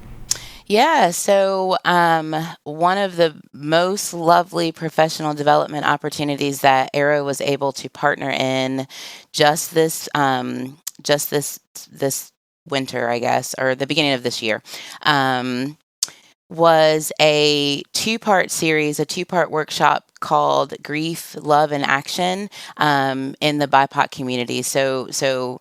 Yeah, 0.73 1.11
so 1.11 1.77
um, 1.85 2.35
one 2.63 2.97
of 2.97 3.15
the 3.15 3.39
most 3.53 4.11
lovely 4.11 4.71
professional 4.71 5.35
development 5.35 5.85
opportunities 5.85 6.61
that 6.61 6.89
Arrow 6.95 7.23
was 7.23 7.41
able 7.41 7.73
to 7.73 7.89
partner 7.91 8.31
in 8.31 8.87
just 9.31 9.75
this 9.75 10.09
um, 10.15 10.79
just 11.03 11.29
this 11.29 11.59
this 11.91 12.31
winter, 12.67 13.07
I 13.07 13.19
guess, 13.19 13.53
or 13.59 13.75
the 13.75 13.85
beginning 13.85 14.13
of 14.13 14.23
this 14.23 14.41
year. 14.41 14.63
Um, 15.03 15.77
was 16.49 17.11
a 17.21 17.83
two 17.93 18.17
part 18.17 18.49
series, 18.49 18.99
a 18.99 19.05
two 19.05 19.25
part 19.25 19.51
workshop 19.51 20.11
called 20.21 20.73
Grief, 20.81 21.35
Love, 21.39 21.71
and 21.71 21.83
Action 21.85 22.49
um, 22.77 23.35
in 23.41 23.59
the 23.59 23.67
BIPOC 23.67 24.09
community. 24.09 24.63
So, 24.63 25.07
so 25.11 25.59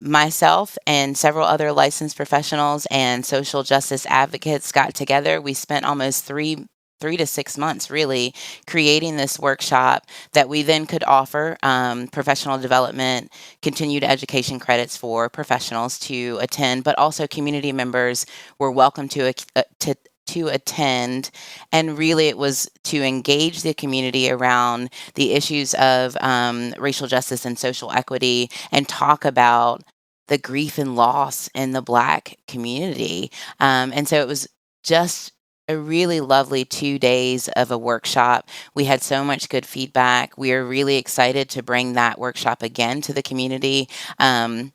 myself 0.00 0.78
and 0.86 1.16
several 1.16 1.46
other 1.46 1.72
licensed 1.72 2.16
professionals 2.16 2.86
and 2.90 3.24
social 3.24 3.62
justice 3.62 4.06
advocates 4.06 4.72
got 4.72 4.94
together. 4.94 5.40
We 5.40 5.54
spent 5.54 5.84
almost 5.84 6.24
three 6.24 6.66
three 7.00 7.16
to 7.16 7.26
six 7.26 7.56
months 7.56 7.90
really 7.90 8.34
creating 8.66 9.16
this 9.16 9.38
workshop 9.38 10.04
that 10.32 10.48
we 10.48 10.62
then 10.62 10.86
could 10.86 11.04
offer 11.04 11.56
um, 11.62 12.08
professional 12.08 12.58
development 12.58 13.30
continued 13.62 14.02
education 14.02 14.58
credits 14.58 14.96
for 14.96 15.28
professionals 15.28 15.98
to 15.98 16.38
attend 16.40 16.82
but 16.84 16.98
also 16.98 17.26
community 17.26 17.72
members 17.72 18.26
were 18.58 18.72
welcome 18.72 19.08
to, 19.08 19.32
uh, 19.54 19.62
to 19.78 19.94
to 20.28 20.48
attend. 20.48 21.30
And 21.72 21.98
really, 21.98 22.28
it 22.28 22.38
was 22.38 22.70
to 22.84 23.02
engage 23.02 23.62
the 23.62 23.74
community 23.74 24.30
around 24.30 24.90
the 25.14 25.32
issues 25.32 25.74
of 25.74 26.16
um, 26.20 26.74
racial 26.78 27.06
justice 27.06 27.44
and 27.44 27.58
social 27.58 27.92
equity 27.92 28.50
and 28.72 28.88
talk 28.88 29.24
about 29.24 29.82
the 30.28 30.38
grief 30.38 30.78
and 30.78 30.94
loss 30.94 31.48
in 31.54 31.72
the 31.72 31.82
Black 31.82 32.36
community. 32.46 33.30
Um, 33.60 33.92
and 33.94 34.06
so 34.06 34.20
it 34.20 34.28
was 34.28 34.48
just 34.82 35.32
a 35.68 35.76
really 35.76 36.20
lovely 36.20 36.64
two 36.64 36.98
days 36.98 37.48
of 37.48 37.70
a 37.70 37.78
workshop. 37.78 38.48
We 38.74 38.84
had 38.84 39.02
so 39.02 39.22
much 39.22 39.50
good 39.50 39.66
feedback. 39.66 40.36
We 40.38 40.52
are 40.52 40.64
really 40.64 40.96
excited 40.96 41.50
to 41.50 41.62
bring 41.62 41.92
that 41.92 42.18
workshop 42.18 42.62
again 42.62 43.02
to 43.02 43.12
the 43.12 43.22
community. 43.22 43.88
Um, 44.18 44.72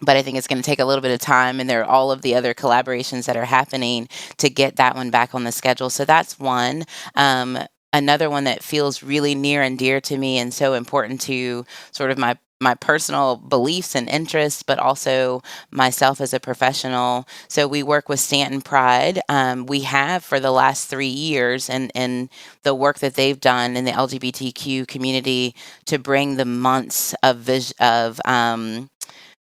but 0.00 0.16
I 0.16 0.22
think 0.22 0.36
it's 0.36 0.46
going 0.46 0.60
to 0.60 0.66
take 0.66 0.78
a 0.78 0.84
little 0.84 1.02
bit 1.02 1.12
of 1.12 1.20
time, 1.20 1.60
and 1.60 1.68
there 1.68 1.82
are 1.82 1.90
all 1.90 2.10
of 2.12 2.22
the 2.22 2.34
other 2.34 2.54
collaborations 2.54 3.26
that 3.26 3.36
are 3.36 3.44
happening 3.44 4.08
to 4.38 4.48
get 4.48 4.76
that 4.76 4.94
one 4.94 5.10
back 5.10 5.34
on 5.34 5.44
the 5.44 5.52
schedule. 5.52 5.90
So 5.90 6.04
that's 6.04 6.38
one. 6.38 6.84
Um, 7.14 7.58
another 7.92 8.30
one 8.30 8.44
that 8.44 8.62
feels 8.62 9.02
really 9.02 9.34
near 9.34 9.62
and 9.62 9.78
dear 9.78 10.00
to 10.02 10.16
me 10.16 10.38
and 10.38 10.52
so 10.52 10.74
important 10.74 11.20
to 11.22 11.64
sort 11.90 12.10
of 12.10 12.18
my 12.18 12.36
my 12.60 12.74
personal 12.74 13.36
beliefs 13.36 13.94
and 13.94 14.08
interests, 14.08 14.62
but 14.62 14.78
also 14.78 15.42
myself 15.70 16.20
as 16.20 16.34
a 16.34 16.40
professional. 16.40 17.26
So 17.46 17.68
we 17.68 17.82
work 17.82 18.08
with 18.08 18.20
Staunton 18.20 18.62
Pride. 18.62 19.20
Um, 19.28 19.66
we 19.66 19.82
have 19.82 20.24
for 20.24 20.40
the 20.40 20.50
last 20.50 20.88
three 20.88 21.06
years, 21.06 21.70
and 21.70 21.92
and 21.94 22.28
the 22.64 22.74
work 22.74 22.98
that 22.98 23.14
they've 23.14 23.38
done 23.38 23.76
in 23.76 23.84
the 23.84 23.92
LGBTQ 23.92 24.88
community 24.88 25.54
to 25.86 25.98
bring 25.98 26.36
the 26.36 26.44
months 26.44 27.14
of 27.22 27.38
vis- 27.38 27.74
of 27.78 28.20
um, 28.24 28.90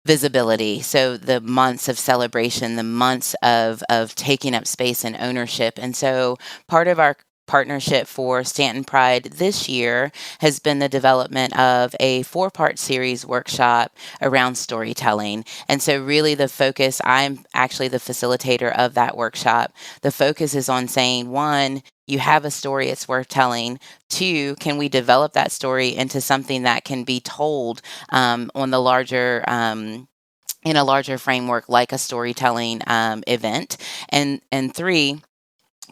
visibility. 0.05 0.81
So 0.81 1.17
the 1.17 1.41
months 1.41 1.87
of 1.87 1.97
celebration, 1.97 2.75
the 2.75 2.83
months 2.83 3.35
of 3.41 3.83
of 3.89 4.15
taking 4.15 4.53
up 4.55 4.67
space 4.67 5.03
and 5.05 5.15
ownership. 5.19 5.79
And 5.81 5.95
so 5.95 6.37
part 6.67 6.87
of 6.87 6.99
our 6.99 7.15
partnership 7.47 8.07
for 8.07 8.43
Staunton 8.43 8.83
Pride 8.83 9.25
this 9.25 9.69
year 9.69 10.11
has 10.39 10.59
been 10.59 10.79
the 10.79 10.89
development 10.89 11.57
of 11.57 11.95
a 11.99 12.23
four 12.23 12.49
part 12.49 12.79
series 12.79 13.25
workshop 13.25 13.95
around 14.21 14.55
storytelling. 14.55 15.45
And 15.67 15.81
so, 15.81 16.01
really, 16.01 16.35
the 16.35 16.47
focus 16.47 17.01
I'm 17.03 17.45
actually 17.53 17.87
the 17.89 17.97
facilitator 17.97 18.75
of 18.77 18.93
that 18.95 19.17
workshop. 19.17 19.73
The 20.01 20.11
focus 20.11 20.55
is 20.55 20.69
on 20.69 20.87
saying, 20.87 21.29
one, 21.29 21.83
you 22.07 22.19
have 22.19 22.45
a 22.45 22.51
story 22.51 22.89
it's 22.89 23.07
worth 23.07 23.27
telling 23.29 23.79
two 24.09 24.55
can 24.55 24.77
we 24.77 24.89
develop 24.89 25.33
that 25.33 25.51
story 25.51 25.95
into 25.95 26.19
something 26.21 26.63
that 26.63 26.83
can 26.83 27.03
be 27.03 27.19
told 27.19 27.81
um, 28.09 28.51
on 28.55 28.71
the 28.71 28.81
larger 28.81 29.43
um, 29.47 30.07
in 30.65 30.75
a 30.75 30.83
larger 30.83 31.17
framework 31.17 31.69
like 31.69 31.91
a 31.91 31.97
storytelling 31.97 32.81
um, 32.87 33.23
event 33.27 33.77
and 34.09 34.41
and 34.51 34.73
three 34.73 35.21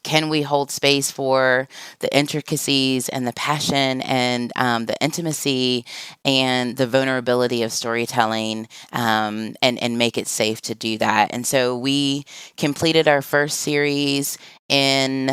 can 0.04 0.30
we 0.30 0.42
hold 0.42 0.72
space 0.72 1.12
for 1.12 1.68
the 2.00 2.16
intricacies 2.16 3.10
and 3.10 3.28
the 3.28 3.34
passion 3.34 4.02
and 4.02 4.52
um, 4.56 4.86
the 4.86 4.96
intimacy 5.02 5.86
and 6.26 6.78
the 6.78 6.88
vulnerability 6.88 7.64
of 7.64 7.72
storytelling 7.72 8.68
um, 8.94 9.56
and, 9.62 9.82
and 9.82 9.98
make 9.98 10.18
it 10.18 10.28
safe 10.28 10.62
to 10.62 10.76
do 10.76 10.98
that? 10.98 11.34
And 11.34 11.46
so 11.46 11.78
we 11.78 12.26
completed 12.58 13.08
our 13.08 13.22
first 13.22 13.60
series 13.60 14.38
in 14.70 15.32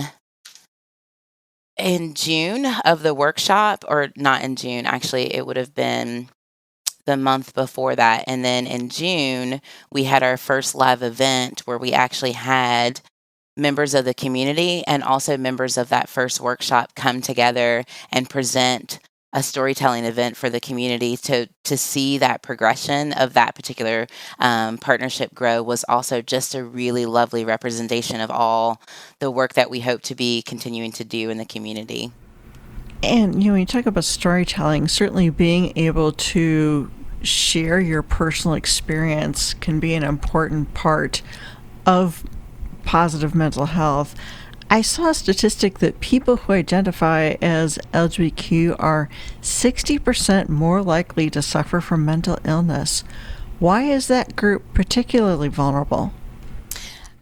in 1.79 2.15
June 2.15 2.67
of 2.85 3.03
the 3.03 3.15
workshop, 3.15 3.85
or 3.87 4.09
not 4.17 4.43
in 4.43 4.57
June, 4.57 4.85
actually, 4.85 5.33
it 5.33 5.47
would 5.47 5.57
have 5.57 5.75
been 5.75 6.29
the 7.07 7.17
month 7.17 7.55
before 7.55 7.97
that. 7.97 8.25
And 8.27 8.45
then 8.45 8.67
in 8.67 8.89
June, 8.89 9.61
we 9.91 10.05
had 10.05 10.23
our 10.23 10.37
first 10.37 10.75
live 10.75 11.03
event 11.03 11.61
where 11.61 11.79
we 11.79 11.93
actually 11.93 12.33
had 12.33 13.01
members 13.59 13.95
of 13.95 14.05
the 14.05 14.15
community 14.15 14.83
and 14.87 15.03
also 15.03 15.37
members 15.37 15.77
of 15.77 15.89
that 15.89 16.09
first 16.09 16.41
workshop 16.41 16.95
come 16.95 17.21
together 17.21 17.85
and 18.13 18.31
present 18.31 19.01
a 19.33 19.43
storytelling 19.43 20.05
event 20.05 20.37
for 20.37 20.49
the 20.49 20.61
community 20.61 21.17
to 21.17 21.47
to 21.63 21.77
see 21.77 22.17
that 22.17 22.43
progression 22.43 23.13
of 23.13 23.35
that 23.35 23.55
particular 23.55 24.07
um, 24.39 24.79
partnership 24.79 25.35
grow 25.35 25.63
was 25.63 25.85
also 25.87 26.23
just 26.23 26.55
a 26.55 26.65
really 26.65 27.05
lovely 27.05 27.45
representation 27.45 28.23
of 28.23 28.31
all 28.31 28.81
the 29.19 29.31
work 29.31 29.53
that 29.53 29.69
we 29.69 29.81
hope 29.81 30.01
to 30.01 30.15
be 30.15 30.41
continuing 30.41 30.91
to 30.93 31.05
do 31.05 31.29
in 31.29 31.37
the 31.37 31.45
community. 31.45 32.11
And 33.03 33.43
you 33.43 33.51
know, 33.51 33.53
when 33.53 33.61
you 33.61 33.67
talk 33.67 33.85
about 33.85 34.05
storytelling, 34.05 34.89
certainly 34.89 35.29
being 35.29 35.77
able 35.77 36.13
to 36.13 36.91
share 37.23 37.79
your 37.79 38.03
personal 38.03 38.55
experience 38.55 39.53
can 39.53 39.79
be 39.79 39.93
an 39.95 40.05
important 40.05 40.73
part 40.73 41.21
of 41.85 42.25
positive 42.89 43.35
mental 43.35 43.67
health. 43.67 44.15
I 44.71 44.81
saw 44.81 45.11
a 45.11 45.15
statistic 45.15 45.81
that 45.81 46.01
people 46.01 46.39
who 46.39 46.55
identify 46.55 47.37
as 47.43 47.79
LGBTQ 47.93 48.77
are 48.79 49.11
60% 49.43 50.49
more 50.49 50.83
likely 50.83 51.29
to 51.29 51.43
suffer 51.43 51.83
from 51.83 52.07
mental 52.07 52.39
illness. 52.45 53.05
Why 53.59 53.83
is 53.83 54.09
that 54.09 54.37
group 54.37 54.63
particularly 54.73 55.49
vulnerable? 55.49 56.15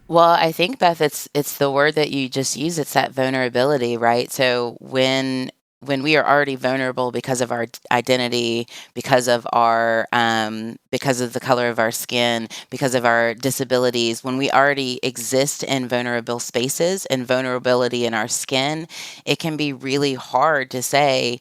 Well, 0.06 0.30
I 0.30 0.52
think 0.52 0.78
Beth, 0.78 1.00
it's 1.00 1.28
it's 1.34 1.58
the 1.58 1.68
word 1.68 1.96
that 1.96 2.12
you 2.12 2.28
just 2.28 2.56
use. 2.56 2.78
It's 2.78 2.92
that 2.92 3.10
vulnerability, 3.10 3.96
right? 3.96 4.30
So 4.30 4.76
when 4.78 5.50
when 5.80 6.02
we 6.02 6.16
are 6.16 6.26
already 6.26 6.56
vulnerable 6.56 7.12
because 7.12 7.40
of 7.40 7.52
our 7.52 7.66
identity, 7.92 8.66
because 8.94 9.28
of 9.28 9.46
our 9.52 10.08
um, 10.12 10.76
because 10.90 11.20
of 11.20 11.32
the 11.32 11.40
color 11.40 11.68
of 11.68 11.78
our 11.78 11.90
skin, 11.92 12.48
because 12.70 12.94
of 12.94 13.04
our 13.04 13.34
disabilities, 13.34 14.24
when 14.24 14.36
we 14.36 14.50
already 14.50 14.98
exist 15.02 15.62
in 15.62 15.88
vulnerable 15.88 16.40
spaces 16.40 17.06
and 17.06 17.26
vulnerability 17.26 18.06
in 18.06 18.14
our 18.14 18.28
skin, 18.28 18.88
it 19.24 19.38
can 19.38 19.56
be 19.56 19.72
really 19.72 20.14
hard 20.14 20.70
to 20.70 20.82
say 20.82 21.38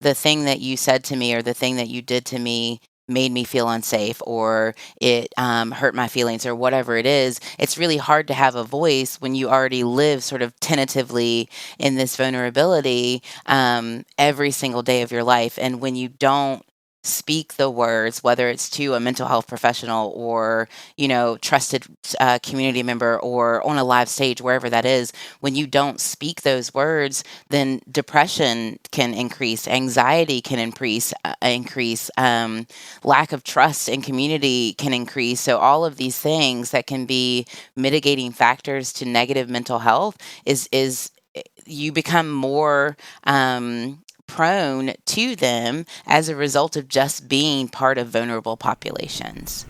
the 0.00 0.14
thing 0.14 0.44
that 0.44 0.60
you 0.60 0.76
said 0.76 1.04
to 1.04 1.16
me 1.16 1.34
or 1.34 1.42
the 1.42 1.54
thing 1.54 1.76
that 1.76 1.88
you 1.88 2.02
did 2.02 2.24
to 2.26 2.38
me 2.38 2.80
made 3.08 3.32
me 3.32 3.44
feel 3.44 3.68
unsafe 3.68 4.20
or 4.26 4.74
it 5.00 5.32
um, 5.36 5.70
hurt 5.70 5.94
my 5.94 6.08
feelings 6.08 6.46
or 6.46 6.54
whatever 6.54 6.96
it 6.96 7.06
is, 7.06 7.40
it's 7.58 7.78
really 7.78 7.96
hard 7.96 8.26
to 8.28 8.34
have 8.34 8.54
a 8.54 8.64
voice 8.64 9.20
when 9.20 9.34
you 9.34 9.48
already 9.48 9.84
live 9.84 10.22
sort 10.24 10.42
of 10.42 10.58
tentatively 10.60 11.48
in 11.78 11.96
this 11.96 12.16
vulnerability 12.16 13.22
um, 13.46 14.04
every 14.18 14.50
single 14.50 14.82
day 14.82 15.02
of 15.02 15.12
your 15.12 15.24
life. 15.24 15.58
And 15.60 15.80
when 15.80 15.96
you 15.96 16.08
don't 16.08 16.64
speak 17.04 17.54
the 17.54 17.70
words, 17.70 18.22
whether 18.22 18.48
it's 18.48 18.70
to 18.70 18.94
a 18.94 19.00
mental 19.00 19.28
health 19.28 19.46
professional 19.46 20.12
or, 20.16 20.68
you 20.96 21.08
know, 21.08 21.36
trusted 21.38 21.84
uh, 22.20 22.38
community 22.42 22.82
member 22.82 23.18
or 23.20 23.64
on 23.66 23.78
a 23.78 23.84
live 23.84 24.08
stage, 24.08 24.40
wherever 24.40 24.70
that 24.70 24.84
is, 24.86 25.12
when 25.40 25.54
you 25.54 25.66
don't 25.66 26.00
speak 26.00 26.42
those 26.42 26.74
words, 26.74 27.24
then 27.50 27.80
depression 27.90 28.78
can 28.90 29.14
increase, 29.14 29.68
anxiety 29.68 30.40
can 30.40 30.58
increase, 30.58 31.12
uh, 31.24 31.34
increase, 31.42 32.10
um, 32.16 32.66
lack 33.04 33.32
of 33.32 33.44
trust 33.44 33.88
in 33.88 34.02
community 34.02 34.74
can 34.74 34.94
increase. 34.94 35.40
So 35.40 35.58
all 35.58 35.84
of 35.84 35.96
these 35.96 36.18
things 36.18 36.70
that 36.72 36.86
can 36.86 37.06
be 37.06 37.46
mitigating 37.76 38.32
factors 38.32 38.92
to 38.94 39.04
negative 39.04 39.48
mental 39.50 39.80
health 39.80 40.16
is 40.46 40.68
is 40.72 41.10
eh, 41.34 41.42
you 41.66 41.92
become 41.92 42.30
more 42.30 42.96
um, 43.24 44.03
prone 44.26 44.94
to 45.06 45.36
them 45.36 45.86
as 46.06 46.28
a 46.28 46.36
result 46.36 46.76
of 46.76 46.88
just 46.88 47.28
being 47.28 47.68
part 47.68 47.98
of 47.98 48.08
vulnerable 48.08 48.56
populations. 48.56 49.66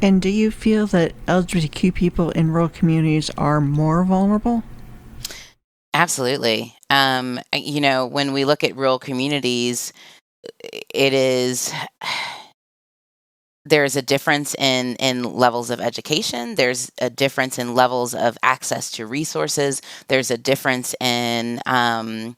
And 0.00 0.20
do 0.20 0.28
you 0.28 0.50
feel 0.50 0.88
that 0.88 1.14
LGBTQ 1.26 1.94
people 1.94 2.30
in 2.30 2.50
rural 2.50 2.68
communities 2.68 3.30
are 3.38 3.60
more 3.60 4.04
vulnerable? 4.04 4.64
Absolutely. 5.94 6.76
Um, 6.90 7.38
you 7.54 7.80
know, 7.80 8.06
when 8.06 8.32
we 8.32 8.44
look 8.44 8.64
at 8.64 8.74
rural 8.74 8.98
communities, 8.98 9.92
it 10.62 11.12
is 11.12 11.72
there's 13.64 13.94
a 13.94 14.02
difference 14.02 14.56
in 14.56 14.96
in 14.96 15.22
levels 15.22 15.70
of 15.70 15.80
education 15.80 16.56
there's 16.56 16.90
a 17.00 17.08
difference 17.08 17.60
in 17.60 17.76
levels 17.76 18.12
of 18.12 18.36
access 18.42 18.90
to 18.90 19.06
resources 19.06 19.80
there's 20.08 20.32
a 20.32 20.36
difference 20.36 20.96
in 21.00 21.60
um, 21.66 22.36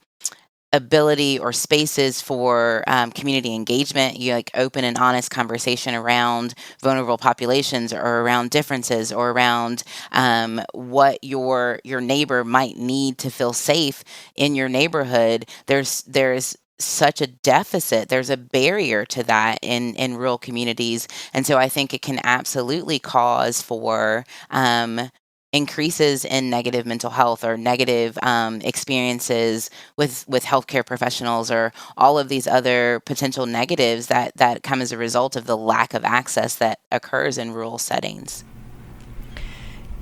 ability 0.74 1.38
or 1.38 1.52
spaces 1.52 2.20
for 2.20 2.84
um, 2.86 3.12
community 3.12 3.54
engagement. 3.54 4.18
You 4.18 4.34
like 4.34 4.50
open 4.54 4.84
and 4.84 4.98
honest 4.98 5.30
conversation 5.30 5.94
around 5.94 6.54
vulnerable 6.82 7.18
populations 7.18 7.92
or 7.92 8.00
around 8.22 8.50
differences 8.50 9.12
or 9.12 9.30
around 9.30 9.84
um, 10.12 10.60
what 10.74 11.22
your 11.22 11.80
your 11.84 12.00
neighbor 12.00 12.44
might 12.44 12.76
need 12.76 13.18
to 13.18 13.30
feel 13.30 13.52
safe 13.52 14.04
in 14.36 14.54
your 14.54 14.68
neighborhood. 14.68 15.46
There's 15.66 16.02
there's 16.02 16.56
such 16.80 17.20
a 17.22 17.28
deficit 17.28 18.08
there's 18.08 18.30
a 18.30 18.36
barrier 18.36 19.04
to 19.06 19.22
that 19.22 19.58
in 19.62 19.94
in 19.94 20.16
rural 20.16 20.38
communities. 20.38 21.06
And 21.32 21.46
so 21.46 21.56
i 21.56 21.68
think 21.68 21.94
it 21.94 22.02
can 22.02 22.20
absolutely 22.24 22.98
cause 22.98 23.62
for 23.62 24.24
um, 24.50 25.10
increases 25.54 26.24
in 26.24 26.50
negative 26.50 26.84
mental 26.84 27.10
health 27.10 27.44
or 27.44 27.56
negative 27.56 28.18
um, 28.22 28.60
experiences 28.62 29.70
with 29.96 30.24
with 30.28 30.44
healthcare 30.44 30.84
professionals 30.84 31.48
or 31.48 31.72
all 31.96 32.18
of 32.18 32.28
these 32.28 32.48
other 32.48 33.00
potential 33.06 33.46
negatives 33.46 34.08
that 34.08 34.36
that 34.36 34.64
come 34.64 34.82
as 34.82 34.90
a 34.90 34.98
result 34.98 35.36
of 35.36 35.46
the 35.46 35.56
lack 35.56 35.94
of 35.94 36.04
access 36.04 36.56
that 36.56 36.80
occurs 36.90 37.38
in 37.38 37.52
rural 37.52 37.78
settings. 37.78 38.44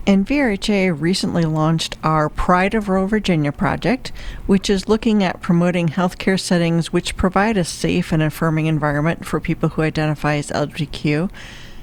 And 0.04 0.26
VRHA 0.26 1.00
recently 1.00 1.44
launched 1.44 1.96
our 2.02 2.28
Pride 2.28 2.74
of 2.74 2.88
Rural 2.88 3.06
Virginia 3.06 3.52
project, 3.52 4.10
which 4.46 4.68
is 4.68 4.88
looking 4.88 5.22
at 5.22 5.40
promoting 5.40 5.90
healthcare 5.90 6.40
settings 6.40 6.92
which 6.92 7.16
provide 7.16 7.56
a 7.56 7.62
safe 7.62 8.10
and 8.10 8.20
affirming 8.20 8.66
environment 8.66 9.24
for 9.24 9.38
people 9.38 9.68
who 9.68 9.82
identify 9.82 10.36
as 10.36 10.50
LGBTQ 10.50 11.30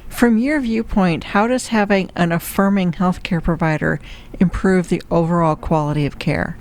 from 0.09 0.37
your 0.37 0.59
viewpoint, 0.59 1.23
how 1.23 1.47
does 1.47 1.67
having 1.67 2.11
an 2.15 2.31
affirming 2.31 2.91
healthcare 2.93 3.41
provider 3.41 3.99
improve 4.39 4.89
the 4.89 5.01
overall 5.09 5.55
quality 5.55 6.05
of 6.05 6.19
care? 6.19 6.57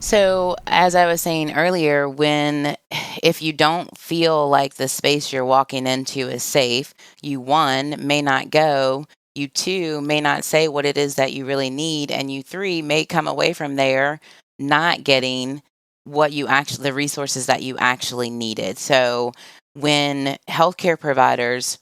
So, 0.00 0.56
as 0.66 0.94
I 0.94 1.06
was 1.06 1.22
saying 1.22 1.54
earlier, 1.54 2.06
when 2.06 2.76
if 3.22 3.40
you 3.40 3.54
don't 3.54 3.96
feel 3.96 4.48
like 4.50 4.74
the 4.74 4.88
space 4.88 5.32
you're 5.32 5.46
walking 5.46 5.86
into 5.86 6.28
is 6.28 6.42
safe, 6.42 6.92
you 7.22 7.40
one 7.40 7.96
may 7.98 8.20
not 8.20 8.50
go, 8.50 9.06
you 9.34 9.48
two 9.48 10.02
may 10.02 10.20
not 10.20 10.44
say 10.44 10.68
what 10.68 10.84
it 10.84 10.98
is 10.98 11.14
that 11.14 11.32
you 11.32 11.46
really 11.46 11.70
need, 11.70 12.12
and 12.12 12.30
you 12.30 12.42
three 12.42 12.82
may 12.82 13.06
come 13.06 13.26
away 13.26 13.54
from 13.54 13.76
there 13.76 14.20
not 14.58 15.04
getting 15.04 15.62
what 16.04 16.32
you 16.32 16.46
actually 16.46 16.82
the 16.82 16.92
resources 16.92 17.46
that 17.46 17.62
you 17.62 17.78
actually 17.78 18.28
needed. 18.28 18.76
So, 18.76 19.32
when 19.72 20.36
healthcare 20.48 21.00
providers 21.00 21.78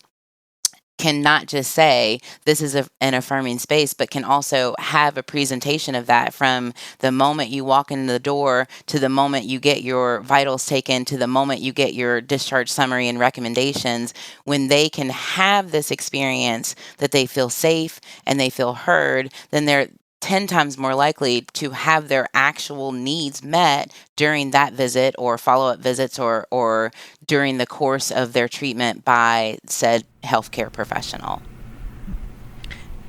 can 1.02 1.20
not 1.20 1.46
just 1.46 1.72
say 1.72 2.20
this 2.44 2.62
is 2.62 2.76
a, 2.76 2.86
an 3.00 3.12
affirming 3.12 3.58
space, 3.58 3.92
but 3.92 4.08
can 4.08 4.22
also 4.22 4.76
have 4.78 5.18
a 5.18 5.22
presentation 5.22 5.96
of 5.96 6.06
that 6.06 6.32
from 6.32 6.72
the 7.00 7.10
moment 7.10 7.50
you 7.50 7.64
walk 7.64 7.90
in 7.90 8.06
the 8.06 8.20
door 8.20 8.68
to 8.86 9.00
the 9.00 9.08
moment 9.08 9.44
you 9.44 9.58
get 9.58 9.82
your 9.82 10.20
vitals 10.20 10.64
taken 10.64 11.04
to 11.04 11.16
the 11.16 11.26
moment 11.26 11.60
you 11.60 11.72
get 11.72 11.92
your 11.92 12.20
discharge 12.20 12.70
summary 12.70 13.08
and 13.08 13.18
recommendations. 13.18 14.14
When 14.44 14.68
they 14.68 14.88
can 14.88 15.08
have 15.08 15.72
this 15.72 15.90
experience 15.90 16.76
that 16.98 17.10
they 17.10 17.26
feel 17.26 17.50
safe 17.50 18.00
and 18.24 18.38
they 18.38 18.48
feel 18.48 18.74
heard, 18.74 19.32
then 19.50 19.64
they're 19.64 19.88
10 20.22 20.46
times 20.46 20.78
more 20.78 20.94
likely 20.94 21.42
to 21.52 21.70
have 21.70 22.08
their 22.08 22.28
actual 22.32 22.92
needs 22.92 23.42
met 23.42 23.92
during 24.16 24.52
that 24.52 24.72
visit 24.72 25.14
or 25.18 25.36
follow-up 25.36 25.80
visits 25.80 26.18
or 26.18 26.46
or 26.50 26.92
during 27.26 27.58
the 27.58 27.66
course 27.66 28.10
of 28.10 28.32
their 28.32 28.48
treatment 28.48 29.04
by 29.04 29.58
said 29.66 30.04
healthcare 30.22 30.72
professional. 30.72 31.42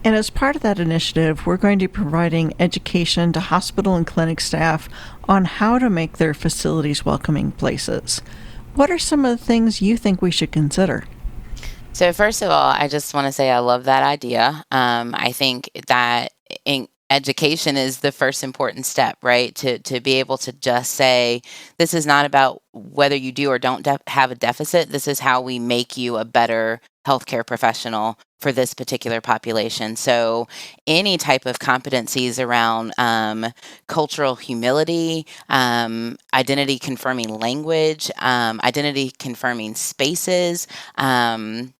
And 0.03 0.15
as 0.15 0.29
part 0.29 0.57
of 0.57 0.63
that 0.63 0.79
initiative, 0.79 1.45
we're 1.45 1.55
going 1.55 1.79
to 1.79 1.87
be 1.87 1.93
providing 1.93 2.53
education 2.59 3.31
to 3.33 3.39
hospital 3.39 3.95
and 3.95 4.05
clinic 4.05 4.41
staff 4.41 4.89
on 5.29 5.45
how 5.45 5.79
to 5.79 5.89
make 5.89 6.17
their 6.17 6.33
facilities 6.33 7.05
welcoming 7.05 7.51
places. 7.51 8.21
What 8.75 8.91
are 8.91 8.99
some 8.99 9.23
of 9.23 9.37
the 9.37 9.45
things 9.45 9.81
you 9.81 9.95
think 9.95 10.21
we 10.21 10.31
should 10.31 10.51
consider? 10.51 11.05
So, 11.93 12.11
first 12.11 12.41
of 12.41 12.49
all, 12.49 12.71
I 12.71 12.87
just 12.87 13.13
want 13.13 13.27
to 13.27 13.31
say 13.31 13.51
I 13.51 13.59
love 13.59 13.85
that 13.85 14.03
idea. 14.03 14.65
Um, 14.71 15.15
I 15.15 15.31
think 15.31 15.69
that 15.87 16.33
in, 16.65 16.87
education 17.13 17.77
is 17.77 17.99
the 17.99 18.11
first 18.11 18.43
important 18.43 18.85
step, 18.85 19.17
right? 19.21 19.53
To 19.55 19.79
to 19.79 19.99
be 20.01 20.13
able 20.13 20.37
to 20.39 20.51
just 20.51 20.91
say 20.91 21.41
this 21.77 21.93
is 21.93 22.05
not 22.05 22.25
about 22.25 22.61
whether 22.73 23.15
you 23.15 23.31
do 23.31 23.49
or 23.49 23.59
don't 23.59 23.87
have 24.07 24.31
a 24.31 24.35
deficit. 24.35 24.89
This 24.89 25.07
is 25.07 25.19
how 25.19 25.41
we 25.41 25.59
make 25.59 25.95
you 25.95 26.17
a 26.17 26.25
better 26.25 26.81
healthcare 27.05 27.45
professional 27.45 28.17
for 28.39 28.51
this 28.51 28.73
particular 28.73 29.21
population. 29.21 29.95
So, 29.95 30.47
any 30.87 31.17
type 31.17 31.45
of 31.45 31.59
competencies 31.59 32.43
around 32.43 32.93
um, 32.97 33.45
cultural 33.87 34.35
humility, 34.35 35.25
um, 35.49 36.17
identity 36.33 36.79
confirming 36.79 37.29
language, 37.29 38.09
um, 38.19 38.59
identity 38.63 39.11
confirming 39.17 39.75
spaces, 39.75 40.67
um, 40.95 41.73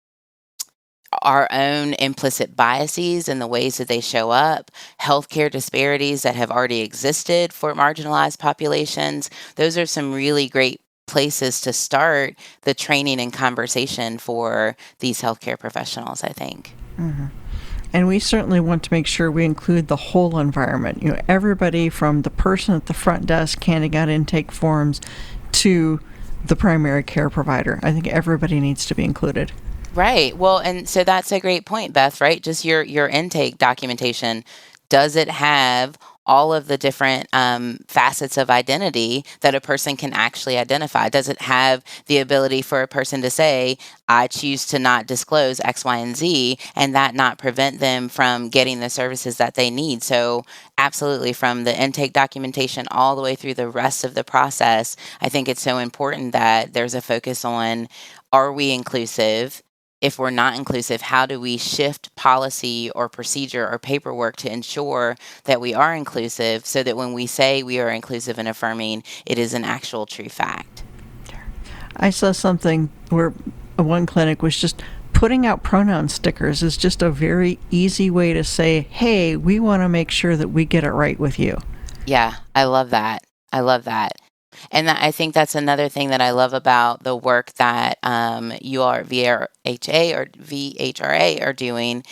our 1.21 1.47
own 1.51 1.93
implicit 1.95 2.55
biases 2.55 3.27
and 3.29 3.39
the 3.39 3.47
ways 3.47 3.77
that 3.77 3.87
they 3.87 4.01
show 4.01 4.31
up, 4.31 4.71
healthcare 4.99 5.51
disparities 5.51 6.23
that 6.23 6.35
have 6.35 6.51
already 6.51 6.81
existed 6.81 7.53
for 7.53 7.73
marginalized 7.73 8.39
populations. 8.39 9.29
Those 9.55 9.77
are 9.77 9.85
some 9.85 10.13
really 10.13 10.47
great 10.47 10.81
places 11.07 11.61
to 11.61 11.73
start 11.73 12.35
the 12.61 12.73
training 12.73 13.19
and 13.19 13.33
conversation 13.33 14.17
for 14.17 14.75
these 14.99 15.21
healthcare 15.21 15.59
professionals, 15.59 16.23
I 16.23 16.29
think. 16.29 16.73
Mm-hmm. 16.97 17.27
And 17.93 18.07
we 18.07 18.17
certainly 18.17 18.59
want 18.59 18.81
to 18.83 18.93
make 18.93 19.05
sure 19.05 19.29
we 19.29 19.45
include 19.45 19.87
the 19.87 19.95
whole 19.95 20.39
environment. 20.39 21.03
You 21.03 21.09
know, 21.09 21.21
everybody 21.27 21.89
from 21.89 22.23
the 22.23 22.31
person 22.31 22.73
at 22.73 22.87
the 22.87 22.93
front 22.93 23.27
desk 23.27 23.63
handing 23.63 23.95
out 23.95 24.09
intake 24.09 24.51
forms 24.51 24.99
to 25.51 25.99
the 26.43 26.55
primary 26.55 27.03
care 27.03 27.29
provider. 27.29 27.79
I 27.83 27.91
think 27.91 28.07
everybody 28.07 28.59
needs 28.59 28.85
to 28.87 28.95
be 28.95 29.03
included. 29.03 29.51
Right. 29.93 30.35
Well, 30.37 30.59
and 30.59 30.89
so 30.89 31.03
that's 31.03 31.31
a 31.31 31.39
great 31.39 31.65
point, 31.65 31.93
Beth, 31.93 32.19
right? 32.21 32.41
Just 32.41 32.65
your 32.65 32.83
your 32.83 33.07
intake 33.07 33.57
documentation. 33.59 34.43
Does 34.89 35.15
it 35.15 35.29
have 35.29 35.97
all 36.25 36.53
of 36.53 36.67
the 36.67 36.77
different 36.77 37.27
um, 37.33 37.79
facets 37.87 38.37
of 38.37 38.49
identity 38.49 39.25
that 39.41 39.55
a 39.55 39.61
person 39.61 39.97
can 39.97 40.13
actually 40.13 40.57
identify? 40.57 41.09
Does 41.09 41.29
it 41.29 41.41
have 41.41 41.83
the 42.07 42.19
ability 42.19 42.61
for 42.61 42.81
a 42.81 42.87
person 42.87 43.21
to 43.23 43.29
say, 43.29 43.77
I 44.07 44.27
choose 44.27 44.65
to 44.67 44.79
not 44.79 45.07
disclose 45.07 45.59
X, 45.61 45.83
Y, 45.85 45.97
and 45.97 46.15
Z, 46.15 46.57
and 46.75 46.95
that 46.95 47.13
not 47.15 47.37
prevent 47.37 47.79
them 47.79 48.09
from 48.09 48.49
getting 48.49 48.79
the 48.79 48.89
services 48.89 49.37
that 49.37 49.55
they 49.55 49.69
need? 49.69 50.03
So, 50.03 50.43
absolutely, 50.77 51.33
from 51.33 51.65
the 51.65 51.79
intake 51.79 52.13
documentation 52.13 52.87
all 52.91 53.15
the 53.15 53.21
way 53.23 53.35
through 53.35 53.55
the 53.55 53.69
rest 53.69 54.03
of 54.05 54.15
the 54.15 54.23
process, 54.23 54.95
I 55.21 55.29
think 55.29 55.47
it's 55.49 55.61
so 55.61 55.77
important 55.77 56.31
that 56.33 56.73
there's 56.73 56.95
a 56.95 57.01
focus 57.01 57.45
on 57.45 57.89
are 58.31 58.51
we 58.53 58.71
inclusive? 58.71 59.61
If 60.03 60.19
we're 60.19 60.29
not 60.29 60.57
inclusive, 60.57 61.01
how 61.01 61.25
do 61.25 61.39
we 61.39 61.55
shift 61.55 62.13
policy 62.17 62.91
or 62.93 63.07
procedure 63.07 63.65
or 63.67 63.79
paperwork 63.79 64.35
to 64.35 64.51
ensure 64.51 65.15
that 65.45 65.61
we 65.61 65.73
are 65.73 65.95
inclusive 65.95 66.65
so 66.65 66.83
that 66.83 66.97
when 66.97 67.13
we 67.13 67.25
say 67.25 67.63
we 67.63 67.79
are 67.79 67.89
inclusive 67.89 68.37
and 68.37 68.49
affirming, 68.49 69.01
it 69.25 69.39
is 69.39 69.53
an 69.53 69.63
actual 69.63 70.05
true 70.05 70.27
fact? 70.27 70.83
I 71.95 72.09
saw 72.09 72.33
something 72.33 72.89
where 73.09 73.29
one 73.77 74.05
clinic 74.05 74.41
was 74.41 74.57
just 74.59 74.83
putting 75.13 75.45
out 75.45 75.63
pronoun 75.63 76.09
stickers 76.09 76.61
is 76.61 76.75
just 76.75 77.01
a 77.01 77.09
very 77.09 77.57
easy 77.71 78.11
way 78.11 78.33
to 78.33 78.43
say, 78.43 78.81
hey, 78.81 79.37
we 79.37 79.57
want 79.57 79.83
to 79.83 79.89
make 79.89 80.11
sure 80.11 80.35
that 80.35 80.49
we 80.49 80.65
get 80.65 80.83
it 80.83 80.91
right 80.91 81.17
with 81.17 81.39
you. 81.39 81.57
Yeah, 82.05 82.35
I 82.53 82.65
love 82.65 82.89
that. 82.89 83.23
I 83.53 83.61
love 83.61 83.85
that. 83.85 84.17
And 84.71 84.89
I 84.89 85.11
think 85.11 85.33
that's 85.33 85.55
another 85.55 85.89
thing 85.89 86.09
that 86.09 86.21
I 86.21 86.31
love 86.31 86.53
about 86.53 87.03
the 87.03 87.15
work 87.15 87.53
that 87.53 87.97
um, 88.03 88.53
you 88.61 88.81
are 88.83 89.03
VRHA 89.03 90.15
or 90.15 90.25
VHRA 90.25 91.41
are 91.45 91.53
doing 91.53 92.03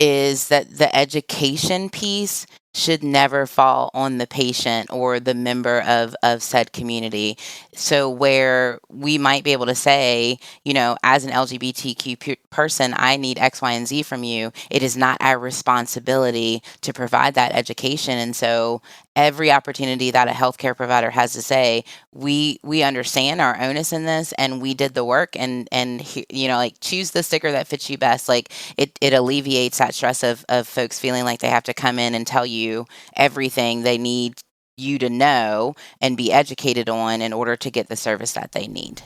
is 0.00 0.48
that 0.48 0.78
the 0.78 0.94
education 0.94 1.88
piece 1.88 2.46
should 2.74 3.04
never 3.04 3.46
fall 3.46 3.90
on 3.94 4.18
the 4.18 4.26
patient 4.26 4.90
or 4.92 5.20
the 5.20 5.34
member 5.34 5.80
of, 5.82 6.16
of 6.22 6.42
said 6.42 6.72
community. 6.72 7.38
So, 7.76 8.08
where 8.08 8.80
we 8.88 9.18
might 9.18 9.42
be 9.44 9.52
able 9.52 9.66
to 9.66 9.74
say, 9.74 10.38
you 10.64 10.72
know, 10.72 10.96
as 11.02 11.24
an 11.24 11.32
LGBTQ 11.32 12.36
person, 12.50 12.94
I 12.96 13.16
need 13.16 13.38
X, 13.38 13.60
Y, 13.60 13.72
and 13.72 13.88
Z 13.88 14.02
from 14.04 14.22
you, 14.22 14.52
it 14.70 14.82
is 14.82 14.96
not 14.96 15.18
our 15.20 15.38
responsibility 15.38 16.62
to 16.82 16.92
provide 16.92 17.34
that 17.34 17.52
education. 17.52 18.16
And 18.18 18.36
so, 18.36 18.80
every 19.16 19.50
opportunity 19.50 20.10
that 20.12 20.28
a 20.28 20.32
healthcare 20.32 20.76
provider 20.76 21.10
has 21.10 21.32
to 21.34 21.42
say, 21.42 21.84
we 22.12 22.60
we 22.62 22.82
understand 22.84 23.40
our 23.40 23.60
onus 23.60 23.92
in 23.92 24.04
this, 24.04 24.32
and 24.38 24.62
we 24.62 24.74
did 24.74 24.94
the 24.94 25.04
work, 25.04 25.36
and 25.36 25.68
and 25.72 26.04
you 26.30 26.48
know, 26.48 26.56
like 26.56 26.74
choose 26.80 27.10
the 27.10 27.22
sticker 27.24 27.50
that 27.52 27.66
fits 27.66 27.90
you 27.90 27.98
best. 27.98 28.28
Like 28.28 28.52
it 28.76 28.96
it 29.00 29.12
alleviates 29.12 29.78
that 29.78 29.94
stress 29.94 30.22
of 30.22 30.44
of 30.48 30.68
folks 30.68 30.98
feeling 31.00 31.24
like 31.24 31.40
they 31.40 31.48
have 31.48 31.64
to 31.64 31.74
come 31.74 31.98
in 31.98 32.14
and 32.14 32.26
tell 32.26 32.46
you 32.46 32.86
everything 33.16 33.82
they 33.82 33.98
need 33.98 34.34
you 34.76 34.98
to 34.98 35.08
know 35.08 35.74
and 36.00 36.16
be 36.16 36.32
educated 36.32 36.88
on 36.88 37.22
in 37.22 37.32
order 37.32 37.56
to 37.56 37.70
get 37.70 37.88
the 37.88 37.96
service 37.96 38.32
that 38.32 38.52
they 38.52 38.66
need. 38.66 39.02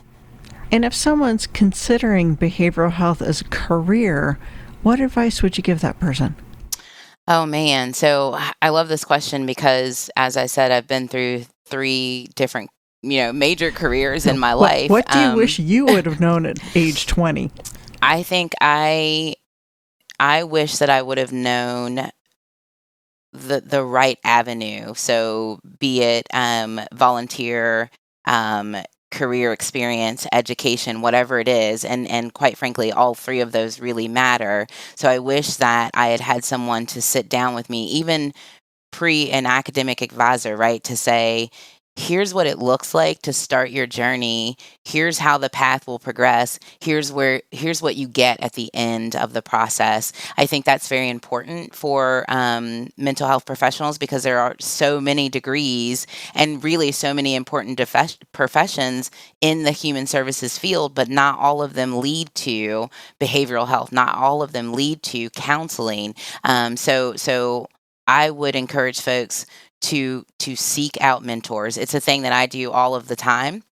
And 0.70 0.84
if 0.84 0.94
someone's 0.94 1.46
considering 1.46 2.36
behavioral 2.36 2.92
health 2.92 3.22
as 3.22 3.40
a 3.40 3.44
career, 3.44 4.38
what 4.82 5.00
advice 5.00 5.42
would 5.42 5.56
you 5.56 5.62
give 5.62 5.80
that 5.80 5.98
person? 5.98 6.36
Oh 7.26 7.44
man, 7.46 7.92
so 7.92 8.38
I 8.62 8.70
love 8.70 8.88
this 8.88 9.04
question 9.04 9.44
because 9.44 10.10
as 10.16 10.36
I 10.36 10.46
said 10.46 10.70
I've 10.70 10.86
been 10.86 11.08
through 11.08 11.44
three 11.66 12.28
different 12.34 12.70
you 13.02 13.18
know 13.18 13.32
major 13.32 13.70
careers 13.70 14.26
in 14.26 14.38
my 14.38 14.54
what, 14.54 14.62
life. 14.62 14.90
What 14.90 15.10
do 15.10 15.18
you 15.18 15.26
um, 15.26 15.36
wish 15.36 15.58
you 15.58 15.86
would 15.86 16.06
have 16.06 16.20
known 16.20 16.46
at 16.46 16.58
age 16.74 17.06
20? 17.06 17.50
I 18.02 18.22
think 18.22 18.54
I 18.60 19.34
I 20.20 20.44
wish 20.44 20.78
that 20.78 20.90
I 20.90 21.02
would 21.02 21.18
have 21.18 21.32
known 21.32 22.10
the 23.32 23.60
the 23.60 23.84
right 23.84 24.18
avenue. 24.24 24.94
So 24.94 25.60
be 25.78 26.02
it 26.02 26.26
um, 26.32 26.80
volunteer, 26.94 27.90
um, 28.26 28.76
career 29.10 29.52
experience, 29.52 30.26
education, 30.32 31.00
whatever 31.00 31.38
it 31.40 31.48
is, 31.48 31.84
and 31.84 32.08
and 32.08 32.32
quite 32.34 32.58
frankly, 32.58 32.92
all 32.92 33.14
three 33.14 33.40
of 33.40 33.52
those 33.52 33.80
really 33.80 34.08
matter. 34.08 34.66
So 34.96 35.08
I 35.08 35.18
wish 35.18 35.54
that 35.56 35.90
I 35.94 36.08
had 36.08 36.20
had 36.20 36.44
someone 36.44 36.86
to 36.86 37.02
sit 37.02 37.28
down 37.28 37.54
with 37.54 37.70
me, 37.70 37.86
even 37.88 38.32
pre 38.92 39.30
an 39.30 39.46
academic 39.46 40.02
advisor, 40.02 40.56
right, 40.56 40.82
to 40.84 40.96
say, 40.96 41.50
here's 41.98 42.32
what 42.32 42.46
it 42.46 42.58
looks 42.58 42.94
like 42.94 43.20
to 43.22 43.32
start 43.32 43.70
your 43.70 43.86
journey. 43.86 44.56
Here's 44.84 45.18
how 45.18 45.36
the 45.36 45.50
path 45.50 45.86
will 45.86 45.98
progress. 45.98 46.60
Here's 46.80 47.10
where 47.10 47.42
here's 47.50 47.82
what 47.82 47.96
you 47.96 48.06
get 48.06 48.40
at 48.40 48.52
the 48.52 48.70
end 48.72 49.16
of 49.16 49.32
the 49.32 49.42
process. 49.42 50.12
I 50.36 50.46
think 50.46 50.64
that's 50.64 50.86
very 50.86 51.08
important 51.08 51.74
for 51.74 52.24
um, 52.28 52.88
mental 52.96 53.26
health 53.26 53.46
professionals 53.46 53.98
because 53.98 54.22
there 54.22 54.38
are 54.38 54.54
so 54.60 55.00
many 55.00 55.28
degrees 55.28 56.06
and 56.34 56.62
really 56.62 56.92
so 56.92 57.12
many 57.12 57.34
important 57.34 57.80
professions 58.32 59.10
in 59.40 59.64
the 59.64 59.72
human 59.72 60.06
services 60.06 60.56
field 60.56 60.94
but 60.94 61.08
not 61.08 61.38
all 61.40 61.62
of 61.62 61.74
them 61.74 61.98
lead 61.98 62.32
to 62.36 62.88
behavioral 63.20 63.66
health. 63.66 63.90
Not 63.90 64.16
all 64.16 64.40
of 64.42 64.52
them 64.52 64.72
lead 64.72 65.02
to 65.04 65.30
counseling. 65.30 66.14
Um, 66.44 66.76
so 66.76 67.16
so 67.16 67.66
i 68.06 68.30
would 68.30 68.56
encourage 68.56 69.00
folks 69.00 69.44
to 69.80 70.24
to 70.40 70.56
seek 70.56 71.00
out 71.00 71.24
mentors. 71.24 71.76
It's 71.76 71.94
a 71.94 72.00
thing 72.00 72.22
that 72.22 72.32
I 72.32 72.46
do 72.46 72.70
all 72.70 72.94
of 72.94 73.08
the 73.08 73.16
time. 73.16 73.62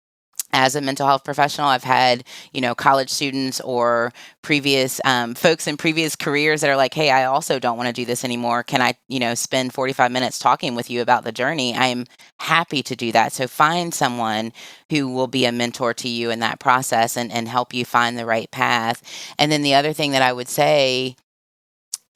As 0.52 0.74
a 0.74 0.80
mental 0.80 1.06
health 1.06 1.24
professional 1.24 1.66
i've 1.68 1.84
had 1.84 2.24
you 2.52 2.60
know 2.60 2.74
college 2.74 3.10
students 3.10 3.60
or 3.60 4.12
previous 4.42 5.00
um, 5.04 5.34
folks 5.34 5.66
in 5.66 5.76
previous 5.76 6.14
careers 6.16 6.60
that 6.60 6.70
are 6.70 6.76
like 6.76 6.94
hey 6.94 7.10
i 7.10 7.24
also 7.24 7.58
don't 7.58 7.76
want 7.76 7.88
to 7.88 7.92
do 7.92 8.04
this 8.06 8.24
anymore. 8.24 8.62
Can 8.62 8.80
i 8.80 8.94
you 9.08 9.18
know 9.18 9.34
spend 9.34 9.74
45 9.74 10.10
minutes 10.10 10.38
talking 10.38 10.74
with 10.74 10.88
you 10.88 11.02
about 11.02 11.24
the 11.24 11.32
journey? 11.32 11.74
I 11.74 11.86
am 11.86 12.06
happy 12.38 12.82
to 12.84 12.96
do 12.96 13.12
that. 13.12 13.32
So 13.32 13.48
find 13.48 13.92
someone 13.92 14.52
who 14.88 15.12
will 15.12 15.26
be 15.26 15.44
a 15.44 15.52
mentor 15.52 15.92
to 15.94 16.08
you 16.08 16.30
in 16.30 16.38
that 16.40 16.60
process 16.60 17.16
and, 17.16 17.30
and 17.32 17.48
help 17.48 17.74
you 17.74 17.84
find 17.84 18.16
the 18.16 18.24
right 18.24 18.50
path. 18.50 19.02
And 19.38 19.50
then 19.50 19.62
the 19.62 19.74
other 19.74 19.92
thing 19.92 20.12
that 20.12 20.22
i 20.22 20.32
would 20.32 20.48
say 20.48 21.16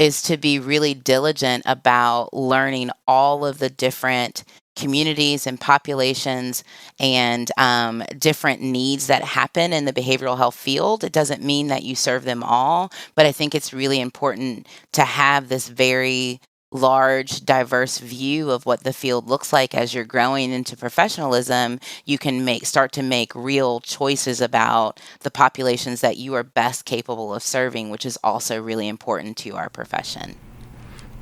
is 0.00 0.22
to 0.22 0.38
be 0.38 0.58
really 0.58 0.94
diligent 0.94 1.62
about 1.66 2.32
learning 2.32 2.90
all 3.06 3.44
of 3.44 3.58
the 3.58 3.68
different 3.68 4.44
communities 4.74 5.46
and 5.46 5.60
populations 5.60 6.64
and 6.98 7.50
um, 7.58 8.02
different 8.18 8.62
needs 8.62 9.08
that 9.08 9.22
happen 9.22 9.74
in 9.74 9.84
the 9.84 9.92
behavioral 9.92 10.38
health 10.38 10.54
field. 10.54 11.04
It 11.04 11.12
doesn't 11.12 11.42
mean 11.44 11.66
that 11.66 11.82
you 11.82 11.94
serve 11.94 12.24
them 12.24 12.42
all, 12.42 12.90
but 13.14 13.26
I 13.26 13.32
think 13.32 13.54
it's 13.54 13.74
really 13.74 14.00
important 14.00 14.66
to 14.92 15.02
have 15.02 15.50
this 15.50 15.68
very 15.68 16.40
large, 16.70 17.44
diverse 17.44 17.98
view 17.98 18.50
of 18.50 18.64
what 18.64 18.84
the 18.84 18.92
field 18.92 19.28
looks 19.28 19.52
like 19.52 19.74
as 19.74 19.94
you're 19.94 20.04
growing 20.04 20.52
into 20.52 20.76
professionalism, 20.76 21.80
you 22.04 22.18
can 22.18 22.44
make 22.44 22.66
start 22.66 22.92
to 22.92 23.02
make 23.02 23.34
real 23.34 23.80
choices 23.80 24.40
about 24.40 25.00
the 25.20 25.30
populations 25.30 26.00
that 26.00 26.16
you 26.16 26.34
are 26.34 26.44
best 26.44 26.84
capable 26.84 27.34
of 27.34 27.42
serving, 27.42 27.90
which 27.90 28.06
is 28.06 28.18
also 28.22 28.60
really 28.60 28.88
important 28.88 29.36
to 29.36 29.56
our 29.56 29.68
profession. 29.68 30.36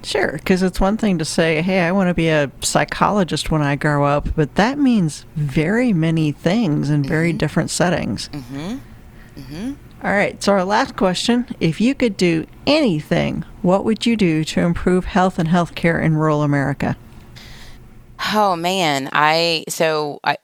Sure, 0.04 0.32
because 0.32 0.62
it's 0.62 0.80
one 0.80 0.96
thing 0.96 1.18
to 1.18 1.24
say, 1.24 1.60
hey, 1.60 1.80
I 1.80 1.92
want 1.92 2.08
to 2.08 2.14
be 2.14 2.28
a 2.28 2.50
psychologist 2.60 3.50
when 3.50 3.62
I 3.62 3.74
grow 3.74 4.04
up, 4.04 4.28
but 4.36 4.54
that 4.54 4.78
means 4.78 5.26
very 5.34 5.92
many 5.92 6.30
things 6.30 6.88
in 6.88 7.02
very 7.02 7.30
mm-hmm. 7.30 7.38
different 7.38 7.70
settings. 7.70 8.28
Mm-hmm. 8.28 8.78
Mm-hmm. 9.36 9.72
All 10.02 10.12
right, 10.12 10.40
so 10.40 10.52
our 10.52 10.64
last 10.64 10.96
question 10.96 11.46
if 11.58 11.80
you 11.80 11.92
could 11.92 12.16
do 12.16 12.46
anything, 12.68 13.44
what 13.62 13.84
would 13.84 14.06
you 14.06 14.16
do 14.16 14.44
to 14.44 14.60
improve 14.60 15.06
health 15.06 15.40
and 15.40 15.48
healthcare 15.48 16.00
in 16.00 16.14
rural 16.14 16.44
America? 16.44 16.96
Oh 18.32 18.54
man, 18.54 19.08
I 19.12 19.64
so 19.68 20.20
I 20.22 20.36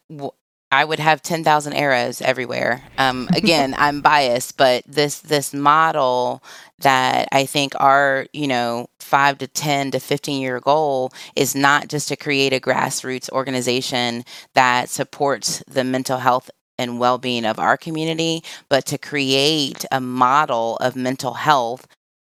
I 0.73 0.85
would 0.85 0.99
have 0.99 1.23
10,000 1.23 1.73
arrows 1.73 2.21
everywhere. 2.21 2.83
Um, 2.99 3.29
again, 3.37 3.77
I'm 3.79 4.01
biased, 4.01 4.57
but 4.57 4.83
this 4.89 5.21
this 5.21 5.55
model 5.55 6.43
that 6.81 7.29
I 7.31 7.47
think 7.47 7.75
our, 7.79 8.27
you 8.33 8.49
know, 8.49 8.89
5 8.99 9.39
to 9.39 9.47
10 9.47 9.93
to 9.93 10.01
15 10.01 10.43
year 10.43 10.59
goal 10.59 11.13
is 11.37 11.55
not 11.55 11.89
just 11.89 12.09
to 12.09 12.17
create 12.17 12.53
a 12.53 12.59
grassroots 12.59 13.31
organization 13.31 14.25
that 14.55 14.89
supports 14.89 15.63
the 15.69 15.85
mental 15.85 16.19
health 16.19 16.51
and 16.79 16.99
well 16.99 17.19
being 17.19 17.45
of 17.45 17.59
our 17.59 17.77
community, 17.77 18.43
but 18.69 18.87
to 18.87 18.99
create 18.99 19.85
a 19.93 20.01
model 20.01 20.77
of 20.77 20.97
mental 20.97 21.35
health 21.35 21.87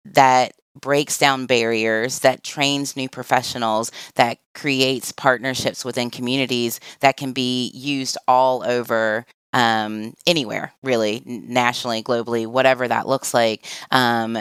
that 0.05 0.53
breaks 0.81 1.19
down 1.19 1.47
barriers, 1.47 2.21
that 2.21 2.43
trains 2.43 2.97
new 2.97 3.09
professionals, 3.09 3.93
that 4.15 4.39
creates 4.55 5.13
partnerships 5.13 5.85
within 5.85 6.11
communities 6.11 6.81
that 7.01 7.17
can 7.17 7.33
be 7.33 7.71
used 7.75 8.17
all 8.27 8.65
over 8.65 9.27
um, 9.53 10.15
anywhere, 10.27 10.73
really, 10.83 11.23
nationally, 11.27 12.03
globally, 12.03 12.47
whatever 12.47 12.89
that 12.89 13.07
looks 13.07 13.35
like. 13.35 13.67
Um, 13.91 14.39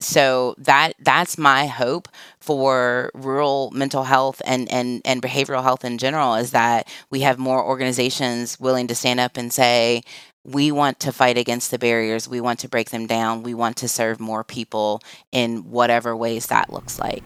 so 0.00 0.54
that 0.58 0.92
that's 0.98 1.38
my 1.38 1.66
hope 1.66 2.08
for 2.38 3.10
rural 3.14 3.70
mental 3.72 4.04
health 4.04 4.42
and, 4.44 4.70
and, 4.70 5.00
and 5.04 5.22
behavioral 5.22 5.62
health 5.62 5.84
in 5.84 5.96
general 5.96 6.34
is 6.34 6.50
that 6.50 6.86
we 7.10 7.20
have 7.20 7.38
more 7.38 7.64
organizations 7.64 8.60
willing 8.60 8.86
to 8.86 8.94
stand 8.94 9.20
up 9.20 9.36
and 9.36 9.52
say 9.52 10.02
we 10.44 10.70
want 10.70 11.00
to 11.00 11.12
fight 11.12 11.38
against 11.38 11.70
the 11.70 11.78
barriers. 11.78 12.28
We 12.28 12.40
want 12.40 12.60
to 12.60 12.68
break 12.68 12.90
them 12.90 13.06
down. 13.06 13.42
We 13.42 13.54
want 13.54 13.78
to 13.78 13.88
serve 13.88 14.20
more 14.20 14.44
people 14.44 15.02
in 15.32 15.70
whatever 15.70 16.14
ways 16.14 16.46
that 16.46 16.72
looks 16.72 17.00
like. 17.00 17.24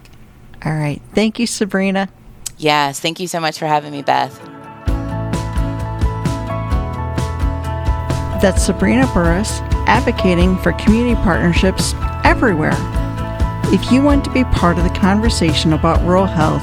All 0.65 0.73
right. 0.73 1.01
Thank 1.13 1.39
you 1.39 1.47
sabrina. 1.47 2.09
Yes. 2.57 2.99
Thank 2.99 3.19
you 3.19 3.27
so 3.27 3.39
much 3.39 3.59
for 3.59 3.67
having 3.67 3.91
me 3.91 4.01
beth. 4.01 4.39
That's 8.41 8.63
sabrina 8.63 9.09
burress 9.13 9.59
advocating 9.87 10.57
for 10.57 10.71
community 10.73 11.15
partnerships 11.15 11.93
everywhere. 12.23 12.75
If 13.73 13.91
you 13.91 14.01
want 14.01 14.25
to 14.25 14.31
be 14.31 14.43
part 14.45 14.77
of 14.77 14.83
the 14.83 14.99
conversation 14.99 15.73
about 15.73 16.05
rural 16.05 16.25
health, 16.25 16.61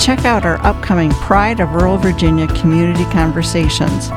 check 0.00 0.24
out 0.24 0.46
our 0.46 0.58
upcoming 0.64 1.10
Pride 1.10 1.60
of 1.60 1.74
Rural 1.74 1.98
Virginia 1.98 2.46
Community 2.46 3.04
Conversations. 3.06 4.08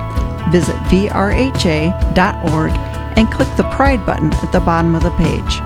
Visit 0.51 0.75
vrha.org 0.87 2.71
and 3.17 3.31
click 3.31 3.47
the 3.57 3.69
Pride 3.71 4.05
button 4.05 4.33
at 4.33 4.51
the 4.51 4.59
bottom 4.59 4.95
of 4.95 5.03
the 5.03 5.11
page. 5.11 5.59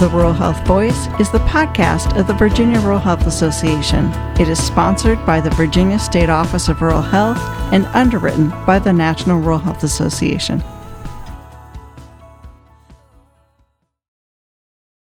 The 0.00 0.08
Rural 0.08 0.32
Health 0.32 0.66
Voice 0.66 1.08
is 1.20 1.30
the 1.30 1.40
podcast 1.40 2.18
of 2.18 2.26
the 2.26 2.32
Virginia 2.32 2.80
Rural 2.80 2.98
Health 2.98 3.26
Association. 3.26 4.06
It 4.40 4.48
is 4.48 4.58
sponsored 4.62 5.24
by 5.26 5.40
the 5.40 5.50
Virginia 5.50 5.98
State 5.98 6.30
Office 6.30 6.68
of 6.68 6.80
Rural 6.80 7.02
Health 7.02 7.38
and 7.72 7.84
underwritten 7.86 8.48
by 8.64 8.78
the 8.78 8.92
National 8.92 9.38
Rural 9.38 9.58
Health 9.58 9.82
Association. 9.84 10.62